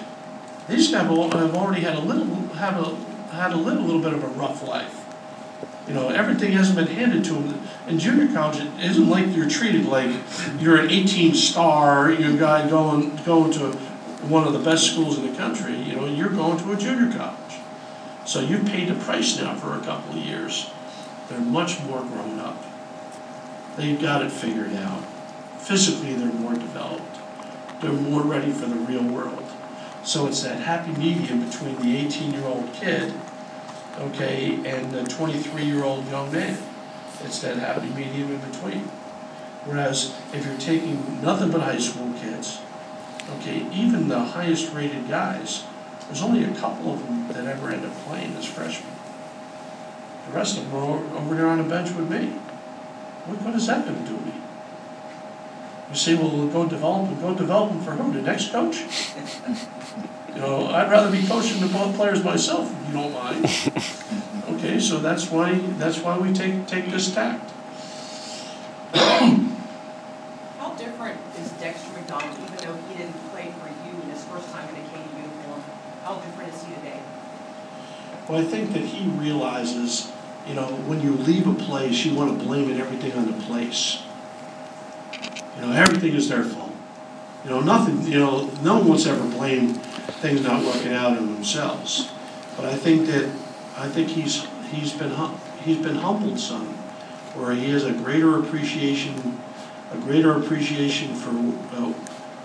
[0.69, 2.25] These guys have al- have already had a little,
[2.55, 2.95] have a,
[3.33, 4.95] had a little, bit of a rough life.
[5.87, 7.67] You know, everything hasn't been handed to them.
[7.87, 10.15] In junior college, it isn't like you're treated like
[10.59, 13.73] you're an eighteen star, you're a guy going, going to
[14.29, 17.11] one of the best schools in the country, you know, you're going to a junior
[17.17, 17.48] college.
[18.29, 20.69] So you've paid the price now for a couple of years.
[21.27, 22.63] They're much more grown up.
[23.75, 25.03] They've got it figured out.
[25.57, 27.17] Physically, they're more developed.
[27.81, 29.43] They're more ready for the real world.
[30.03, 33.15] So it's that happy medium between the eighteen-year-old kid,
[33.97, 36.55] okay, and the twenty-three-year-old young man.
[37.23, 38.83] It's that happy medium in between.
[39.65, 42.59] Whereas if you're taking nothing but high school kids,
[43.37, 45.63] okay, even the highest rated guys,
[46.09, 48.91] there's only a couple of them that ever end up playing as freshmen.
[50.25, 52.29] The rest of them are over over there on the bench with me.
[53.27, 54.33] What good is that gonna do me?
[55.89, 58.83] You say, well, we'll go develop them, go develop them for who, the next coach?
[60.29, 63.45] You know, I'd rather be coaching the ball players myself, if you don't mind.
[64.49, 67.51] Okay, so that's why, that's why we take, take this tact.
[68.93, 74.49] How different is Dexter McDonald, even though he didn't play for you in his first
[74.51, 75.18] time in the KU uniform?
[76.09, 76.99] How different is he today?
[78.27, 80.11] Well, I think that he realizes,
[80.47, 83.45] you know, when you leave a place, you want to blame it everything on the
[83.45, 84.01] place.
[85.55, 86.71] You know, everything is their fault.
[87.43, 89.75] You know, nothing, you know, no one wants to ever blame
[90.23, 92.11] things not working out on themselves.
[92.55, 93.29] But I think that,
[93.77, 96.69] I think he's, he's been, hum- he's been humbled some,
[97.35, 99.39] where he has a greater appreciation,
[99.91, 101.29] a greater appreciation for
[101.77, 101.91] uh,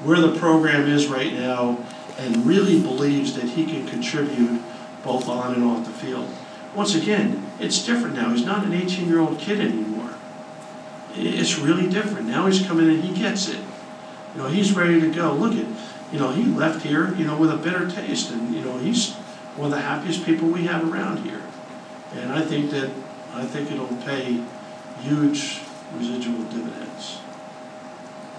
[0.04, 1.78] where the program is right now,
[2.18, 4.62] and really believes that he can contribute
[5.02, 6.28] both on and off the field.
[6.74, 8.30] Once again, it's different now.
[8.30, 10.10] He's not an 18 year old kid anymore.
[11.16, 12.26] It's really different.
[12.26, 13.60] Now he's coming in, he gets it.
[14.34, 15.32] You know, he's ready to go.
[15.32, 15.66] Look at,
[16.12, 19.12] you know, he left here, you know, with a bitter taste, and, you know, he's
[19.54, 21.42] one of the happiest people we have around here.
[22.16, 22.90] And I think that,
[23.32, 24.42] I think it'll pay
[25.02, 25.60] huge
[25.96, 27.18] residual dividends.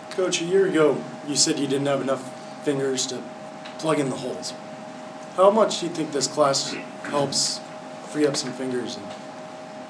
[0.09, 3.21] Coach, a year ago, you said you didn't have enough fingers to
[3.86, 4.51] plug in the holes.
[5.36, 7.59] How much do you think this class helps
[8.05, 9.05] free up some fingers and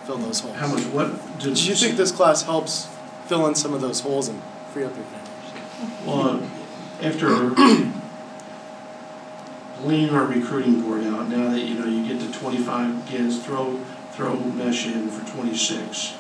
[0.04, 0.58] fill those holes?
[0.58, 1.40] How much, what?
[1.40, 2.90] Do you think this class helps
[3.28, 4.42] fill in some of those holes and
[4.74, 6.06] free up your fingers?
[6.06, 6.44] Well,
[7.02, 7.30] after
[9.82, 13.80] leaning our recruiting board out, now that, you know, you get to twenty-five kids, throw,
[14.12, 16.16] throw Mesh in for twenty-six.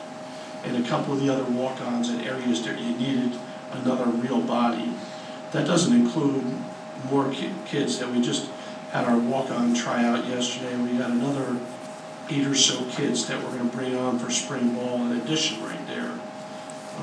[0.63, 3.37] And a couple of the other walk-ons in areas that you needed
[3.73, 4.93] another real body.
[5.51, 6.45] That doesn't include
[7.05, 8.49] more ki- kids that we just
[8.91, 10.75] had our walk-on tryout yesterday.
[10.77, 11.57] We got another
[12.29, 15.87] eight or so kids that we're gonna bring on for spring ball in addition right
[15.87, 16.11] there.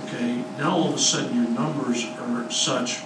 [0.04, 3.00] Okay, now all of a sudden your numbers are such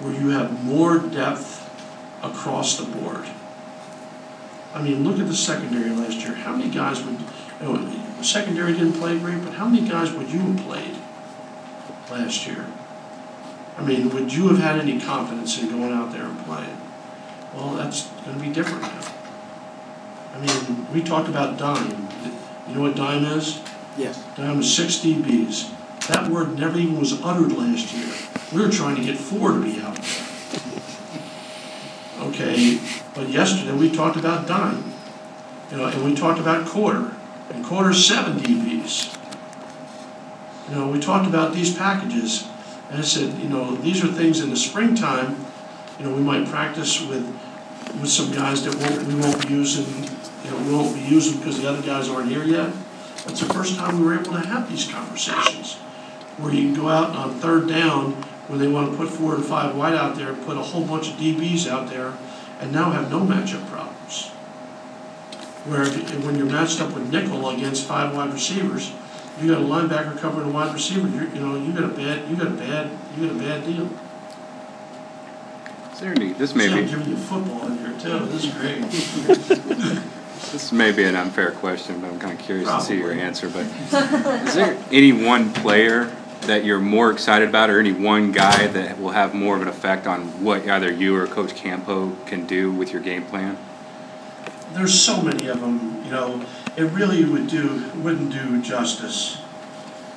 [0.00, 1.68] where you have more depth
[2.22, 3.24] across the board.
[4.74, 6.34] I mean, look at the secondary last year.
[6.34, 7.18] How many guys would,
[7.60, 10.96] you know, secondary didn't play great, but how many guys would you have played
[12.10, 12.64] last year?
[13.76, 16.76] I mean, would you have had any confidence in going out there and playing?
[17.54, 19.12] Well, that's gonna be different now.
[20.34, 22.08] I mean, we talked about dime.
[22.68, 23.60] You know what dime is?
[23.96, 24.22] Yes.
[24.36, 25.70] Dime is six dBs.
[26.08, 28.12] That word never even was uttered last year.
[28.52, 30.32] We were trying to get four to be out there.
[32.28, 32.80] Okay,
[33.14, 34.92] but yesterday we talked about dime.
[35.70, 37.12] You know, and we talked about quarter,
[37.50, 39.18] and quarter's seven dBs.
[40.68, 42.46] You know, we talked about these packages,
[42.92, 45.42] and I said, you know, these are things in the springtime,
[45.98, 47.24] you know, we might practice with,
[47.98, 49.86] with some guys that won't, we won't be using,
[50.44, 52.70] you know, we won't be using because the other guys aren't here yet.
[53.24, 55.76] That's the first time we were able to have these conversations,
[56.36, 58.12] where you can go out on third down,
[58.48, 61.08] when they want to put four and five wide out there, put a whole bunch
[61.08, 62.12] of DBs out there,
[62.60, 64.28] and now have no matchup problems.
[65.64, 68.92] Where if- when you're matched up with nickel against five wide receivers,
[69.40, 72.28] you got a linebacker covering a wide receiver, you're, you know, you got a bad,
[72.28, 73.88] you got a bad, you got a bad deal.
[75.92, 78.44] Is there any, this See, may I'm be, giving you football in here too, this
[78.44, 78.80] is great.
[80.52, 83.48] this may be an unfair question, but I'm kind of curious to see your answer,
[83.48, 83.66] but
[84.46, 89.00] is there any one player that you're more excited about, or any one guy that
[89.00, 92.72] will have more of an effect on what either you or Coach Campo can do
[92.72, 93.56] with your game plan?
[94.72, 96.44] There's so many of them, you know,
[96.76, 99.38] it really would do, wouldn't do justice,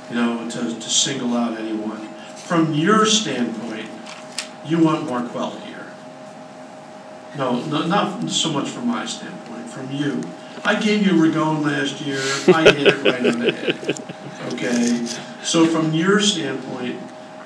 [0.09, 2.07] you know, to, to single out anyone.
[2.35, 3.89] From your standpoint,
[4.65, 5.87] you want Marquel here.
[7.37, 10.23] No, no, not so much from my standpoint, from you.
[10.63, 15.05] I gave you Ragone last year, I hit it right on the head, okay?
[15.43, 16.99] So from your standpoint,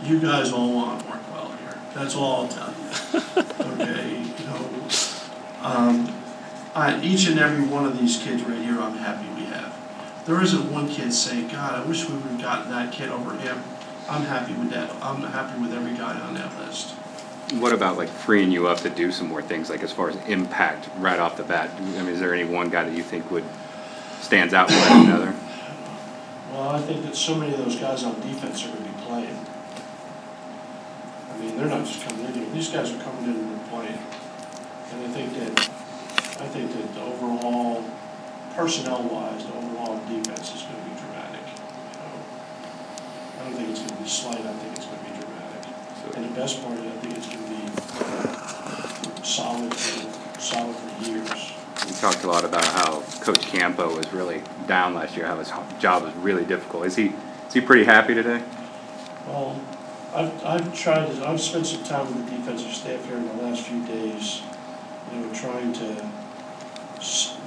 [0.03, 2.74] you guys all want Marquel here, that's all I'll tell
[3.14, 3.20] you,
[3.74, 4.20] okay?
[4.20, 4.70] You know,
[5.64, 6.18] um,
[6.80, 9.75] I, each and every one of these kids right here, I'm happy we have.
[10.25, 13.36] There isn't one kid saying, God, I wish we would have gotten that kid over
[13.38, 13.61] him.
[14.09, 14.91] I'm happy with that.
[15.03, 16.91] I'm happy with every guy on that list.
[17.53, 20.15] What about like freeing you up to do some more things, like as far as
[20.27, 21.71] impact right off the bat?
[21.77, 23.43] I mean, is there any one guy that you think would,
[24.21, 25.36] stands out more than another?
[26.51, 29.01] Well, Well, I think that so many of those guys on defense are gonna be
[29.03, 29.45] playing.
[31.32, 33.67] I mean, they're not just coming in here, these guys are coming in and they're
[33.69, 33.99] playing.
[34.91, 35.59] And I think that,
[36.41, 37.84] I think that the overall,
[38.60, 42.20] personnel-wise, the overall defense is gonna be dramatic, you know.
[43.39, 46.18] I don't think it's gonna be slight, I think it's gonna be dramatic.
[46.18, 51.53] And the best part is, I think it's gonna be solid for, solid for years.
[51.86, 55.53] We talked a lot about how Coach Campo was really down last year, how his
[55.80, 56.86] job was really difficult.
[56.86, 57.14] Is he,
[57.47, 58.43] is he pretty happy today?
[59.26, 59.57] Well,
[60.14, 63.41] I've, I've tried, to- I've spent some time with the defensive staff here in the
[63.41, 64.41] last few days,
[65.14, 66.10] you know, trying to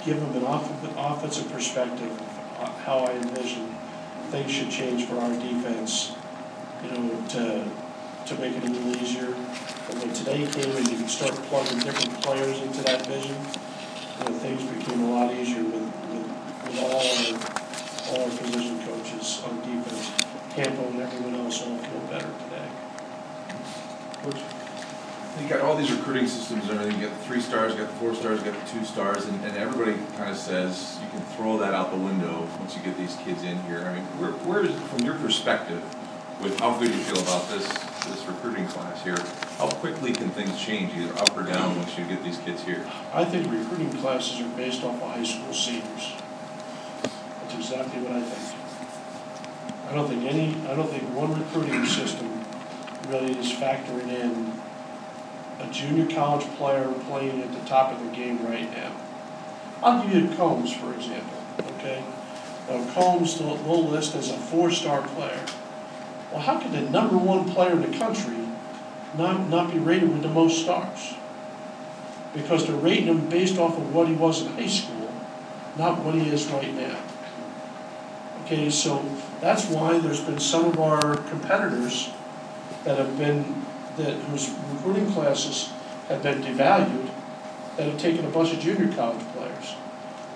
[0.04, 3.74] give them an off- offensive perspective of uh, how I envision
[4.30, 6.14] things should change for our defense,
[6.82, 7.64] you know, to,
[8.26, 9.26] to make it a little easier.
[9.26, 14.38] And when today came and you start plugging different players into that vision, you know,
[14.38, 16.26] things became a lot easier with, with,
[16.64, 20.10] with all our, all our position coaches on defense.
[20.54, 22.68] Campo and everyone else all feel better today.
[24.22, 24.40] Coach,
[25.42, 27.88] You got all these recruiting systems and everything, you got the three stars, you got
[27.88, 31.10] the four stars, you got the two stars, and, and everybody kind of says you
[31.10, 33.80] can throw that out the window once you get these kids in here.
[33.80, 35.82] I mean, where, where is, from your perspective,
[36.40, 37.66] with how good you feel about this,
[38.06, 39.18] this recruiting class here,
[39.58, 42.86] how quickly can things change, either up or down, once you get these kids here?
[43.12, 46.14] I think recruiting classes are based off of high school seniors.
[47.02, 49.90] That's exactly what I think.
[49.90, 52.44] I don't think any, I don't think one recruiting system
[53.08, 54.61] really is factoring in
[55.60, 58.92] a junior college player playing at the top of the game right now.
[59.82, 61.38] I'll give you Combs, for example,
[61.78, 62.02] okay?
[62.68, 65.44] Now, Combs, they'll list as a four-star player.
[66.30, 68.48] Well, how could the number one player in the country
[69.16, 71.14] not, not be rated with the most stars?
[72.32, 75.12] because they're rating him based off of what he was in high school,
[75.76, 76.98] not what he is right now.
[78.44, 79.04] Okay, so
[79.40, 82.10] that's why there's been some of our competitors
[82.84, 83.64] that have been,
[83.96, 85.70] that whose recruiting classes
[86.08, 87.10] have been devalued,
[87.76, 89.76] that have taken a bunch of junior college players.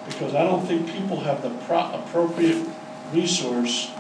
[0.07, 2.66] Because I don't think people have the pro- appropriate
[3.12, 3.92] resource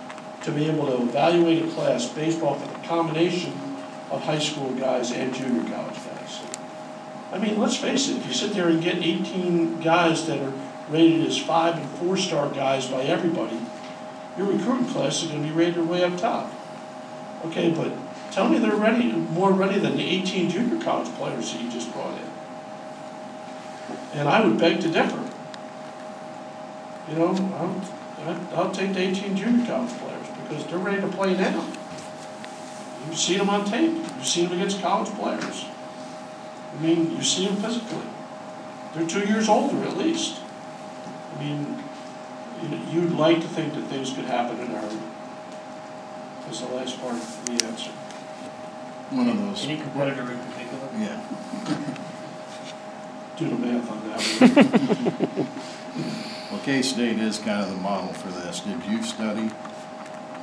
[0.42, 3.52] to be able to evaluate a class based off of the combination
[4.10, 6.40] of high school guys and junior college guys.
[7.32, 10.52] I mean, let's face it, if you sit there and get eighteen guys that are
[10.88, 13.60] rated as five and four-star guys by everybody,
[14.38, 16.52] your recruiting class is gonna be rated way up top.
[17.46, 17.92] Okay, but
[18.36, 21.90] tell me they're ready, more ready than the eighteen junior college players that you just
[21.94, 22.28] brought in.
[24.12, 25.22] And I would beg to differ.
[27.08, 27.80] You know,
[28.26, 31.64] I'll, I'll take the eighteen junior college players, because they're ready to play now.
[33.06, 35.64] You've seen them on tape, you've seen them against college players.
[36.76, 38.04] I mean, you see them physically.
[38.92, 40.40] They're two years older at least.
[41.34, 41.82] I mean,
[42.62, 44.98] you- you'd like to think that things could happen in hurry.
[46.50, 47.90] Is the last part of the answer.
[49.10, 50.88] One of those, Any competitor in particular?
[50.98, 51.20] yeah.
[53.36, 55.48] Do the math on that one.
[56.50, 58.60] Well, K-State is kind of the model for this.
[58.60, 59.50] Did you study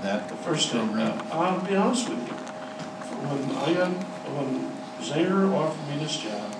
[0.02, 1.18] that The first thing, program?
[1.32, 2.34] uh, I'll be honest with you.
[2.34, 3.92] When I got,
[4.36, 4.70] when
[5.02, 6.54] Zenger offered me this job,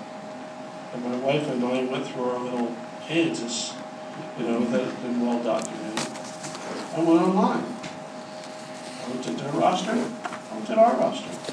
[0.94, 2.74] and my wife and I went through our little
[3.06, 3.74] Kansas,
[4.38, 6.08] you know, that had been well documented,
[6.96, 7.64] I went online.
[9.04, 11.43] I looked at their roster, I looked at our roster.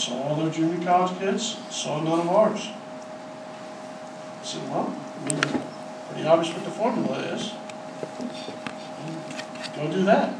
[0.00, 2.68] Saw all their junior college kids, saw none of ours.
[4.40, 5.62] I said, well, I mean,
[6.08, 7.52] pretty obvious what the formula is.
[9.76, 10.32] Go do that.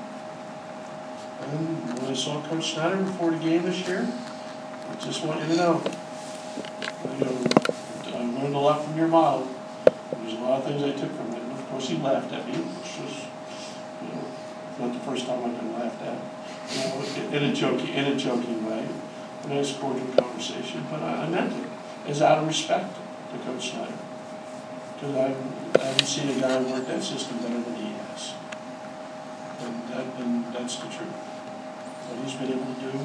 [1.42, 4.10] And when I saw Coach Snyder before the game this year,
[4.90, 5.82] I just want you to know,
[7.04, 9.46] you know, I learned a lot from your model.
[10.22, 12.46] There's a lot of things I took from it, and of course he laughed at
[12.46, 13.26] me, which was,
[14.00, 16.18] you know, not the first time I've been laughed at.
[16.72, 18.88] You know, in a joking, in a joking way,
[19.48, 21.68] nice cordial conversation, but I, I meant it,
[22.08, 22.94] as out of respect
[23.32, 23.94] to Coach Snyder.
[24.94, 25.34] Because I,
[25.82, 28.34] haven't seen a guy work that system better than he has.
[29.60, 31.08] And that, and that's the truth.
[31.08, 32.98] What he's been able to do,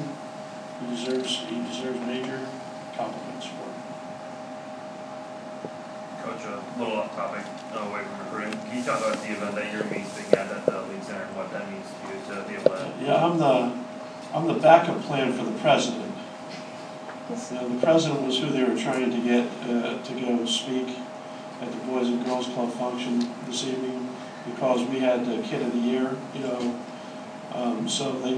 [0.80, 2.40] he deserves, he deserves major
[2.96, 3.86] compliments for it.
[6.22, 8.58] Coach, a little off topic, away from recruiting.
[8.66, 11.36] Can you talk about the event that you're speaking at at the Lied Center and
[11.36, 12.92] what that means to you to be able to?
[13.00, 13.72] Yeah, I'm the,
[14.34, 16.05] I'm the backup plan for the president.
[17.28, 20.96] Know, the president was who they were trying to get, uh, to go speak
[21.60, 24.08] at the Boys and Girls Club function this evening,
[24.44, 26.80] because we had the kid of the year, you know.
[27.52, 28.34] Um, so they,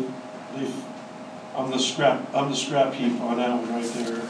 [0.57, 0.72] they,
[1.55, 4.22] I'm the scrap, I'm the scrap heap on that one right there.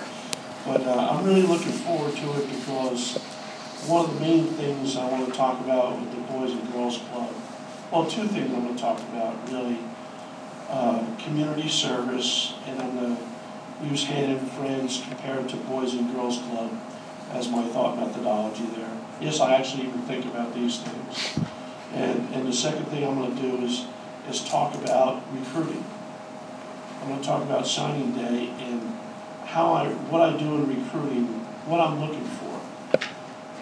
[0.67, 3.17] But, uh, I'm really looking forward to it because
[3.87, 6.99] one of the main things I want to talk about with the Boys and Girls
[6.99, 7.33] Club
[7.93, 9.79] Well, two things I'm gonna talk about, really.
[10.69, 13.17] Uh, community service, and I'm
[13.85, 16.73] use Hannah and Friends compared to Boys and Girls Club
[17.33, 18.91] as my thought methodology there.
[19.21, 21.39] Yes, I actually even think about these things.
[21.95, 23.87] And, and the second thing I'm gonna do is,
[24.29, 25.85] is talk about recruiting.
[27.03, 28.99] I'm gonna talk about signing day and
[29.45, 31.27] how I, what I do in recruiting,
[31.67, 32.61] what I'm looking for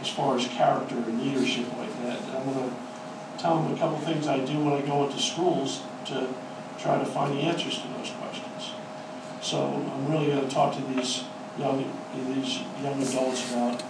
[0.00, 2.20] as far as character and leadership like that.
[2.34, 2.74] I'm gonna
[3.38, 6.28] tell them a couple things I do when I go into schools to
[6.78, 8.35] try to find the answers to those questions.
[9.46, 11.22] So I'm really gonna talk to these
[11.56, 11.78] young,
[12.34, 13.80] these young adults about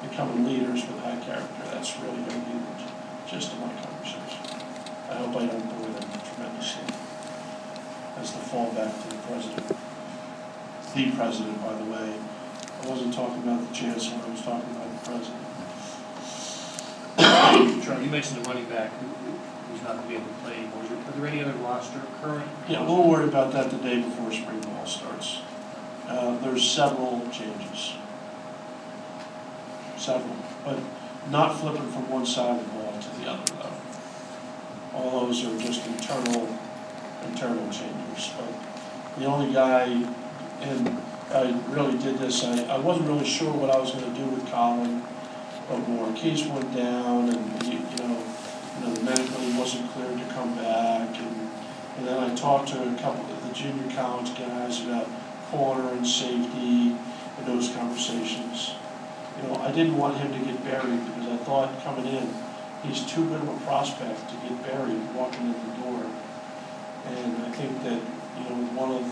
[0.00, 1.64] becoming leaders with high character.
[1.66, 4.40] That's really gonna be the gist of my conversation.
[5.10, 6.88] I hope I don't bore them tremendously.
[8.16, 9.76] As the fallback to the president.
[10.94, 12.14] The president, by the way.
[12.80, 15.44] I wasn't talking about the chancellor, I was talking about the president.
[18.02, 18.90] You mentioned the running back
[19.72, 20.82] who's not gonna be able to play anymore.
[20.82, 22.48] Are there any other roster current?
[22.68, 25.40] Yeah, we'll worry about that the day before spring ball starts.
[26.06, 27.94] Uh, there's several changes.
[29.96, 30.78] Several, but
[31.30, 34.98] not flipping from one side of the ball to the other though.
[34.98, 36.58] All those are just internal,
[37.24, 38.52] internal changes, but
[39.18, 39.84] the only guy,
[40.60, 40.98] and
[41.32, 44.46] I really did this, I, I wasn't really sure what I was gonna do with
[44.50, 45.02] Colin,
[45.68, 48.21] but Marquise went down and, you, you know,
[48.82, 51.50] know, medically wasn't cleared to come back, and,
[51.98, 55.08] and then I talked to a couple of the junior college guys about
[55.50, 56.96] corner and safety
[57.38, 58.74] and those conversations.
[59.36, 62.28] You know, I didn't want him to get buried because I thought coming in,
[62.82, 66.04] he's too good of a prospect to get buried walking in the door.
[67.06, 68.00] And I think that,
[68.38, 69.02] you know, one of,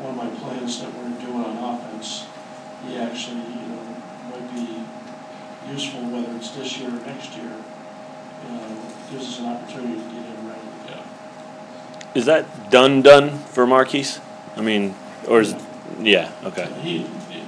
[0.00, 2.26] one of my plans that we're doing on offense,
[2.86, 3.96] he actually, you know,
[4.30, 4.84] might be
[5.70, 7.52] useful, whether it's this year or next year.
[8.50, 11.00] Uh, gives us an opportunity to get ready to go.
[12.14, 14.20] Is that done done for Marquise?
[14.56, 14.94] I mean,
[15.28, 15.54] or is
[16.00, 16.68] yeah okay.
[16.82, 17.42] He, he-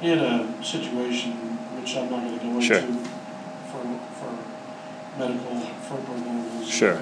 [0.00, 1.32] he had a situation,
[1.80, 3.02] which I'm not gonna go into
[3.66, 3.82] for,
[4.20, 4.30] for
[5.18, 6.68] medical, for reasons.
[6.70, 7.00] Sure.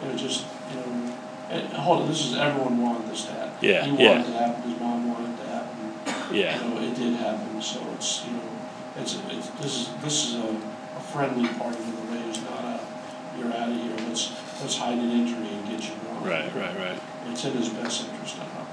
[0.00, 3.52] But it was just, you know, hold on, this is, everyone wanted this to happen.
[3.60, 4.08] Yeah, He yeah.
[4.10, 6.34] wanted it to happen, his mom wanted it to happen.
[6.34, 6.62] Yeah.
[6.64, 8.42] You know, it did happen, so it's, you know,
[8.96, 10.56] it's, it's, this is, this is a
[11.12, 12.80] friendly part of the Rays, not a,
[13.38, 16.24] you're out of here, let's, let's hide an injury and get you going.
[16.24, 17.00] Right, right, right.
[17.30, 18.66] It's in his best interest to not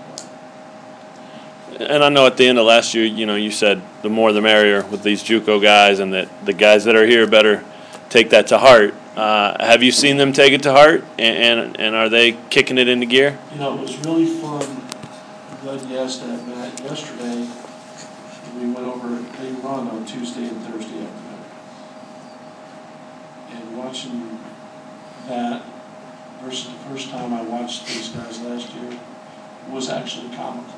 [1.77, 1.87] play.
[1.87, 4.31] And I know at the end of last year, you know, you said the more
[4.31, 7.63] the merrier with these JUCO guys, and that the guys that are here better
[8.09, 8.93] take that to heart.
[9.15, 12.77] Uh, have you seen them take it to heart, and, and and are they kicking
[12.77, 13.37] it into gear?
[13.53, 14.61] You know, it was really fun,
[15.51, 16.79] I'm glad you asked that, Matt.
[16.81, 17.47] Yesterday,
[18.59, 19.07] we went over,
[19.39, 21.45] they run on Tuesday and Thursday afternoon.
[23.51, 24.39] And watching
[25.27, 25.63] that
[26.41, 28.99] versus the first time I watched these guys last year
[29.69, 30.73] was actually comical.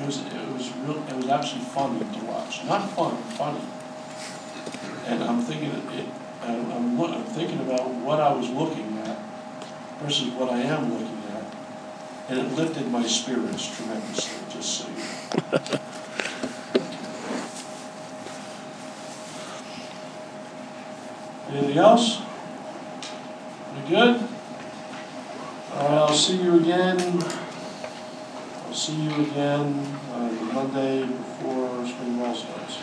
[0.00, 3.60] It was, it was real, it was actually funny to watch, not fun, funny.
[5.06, 6.06] And I'm thinking, it,
[6.42, 9.18] I'm, I'm, I'm thinking about what I was looking at
[10.00, 11.44] versus what I am looking at.
[12.30, 16.01] And it lifted my spirits tremendously, just so you know.
[21.54, 22.22] Anything else?
[23.74, 24.16] We good?
[25.74, 26.98] All right, I'll see you again.
[28.66, 32.78] I'll see you again, uh, Monday before spring ball starts.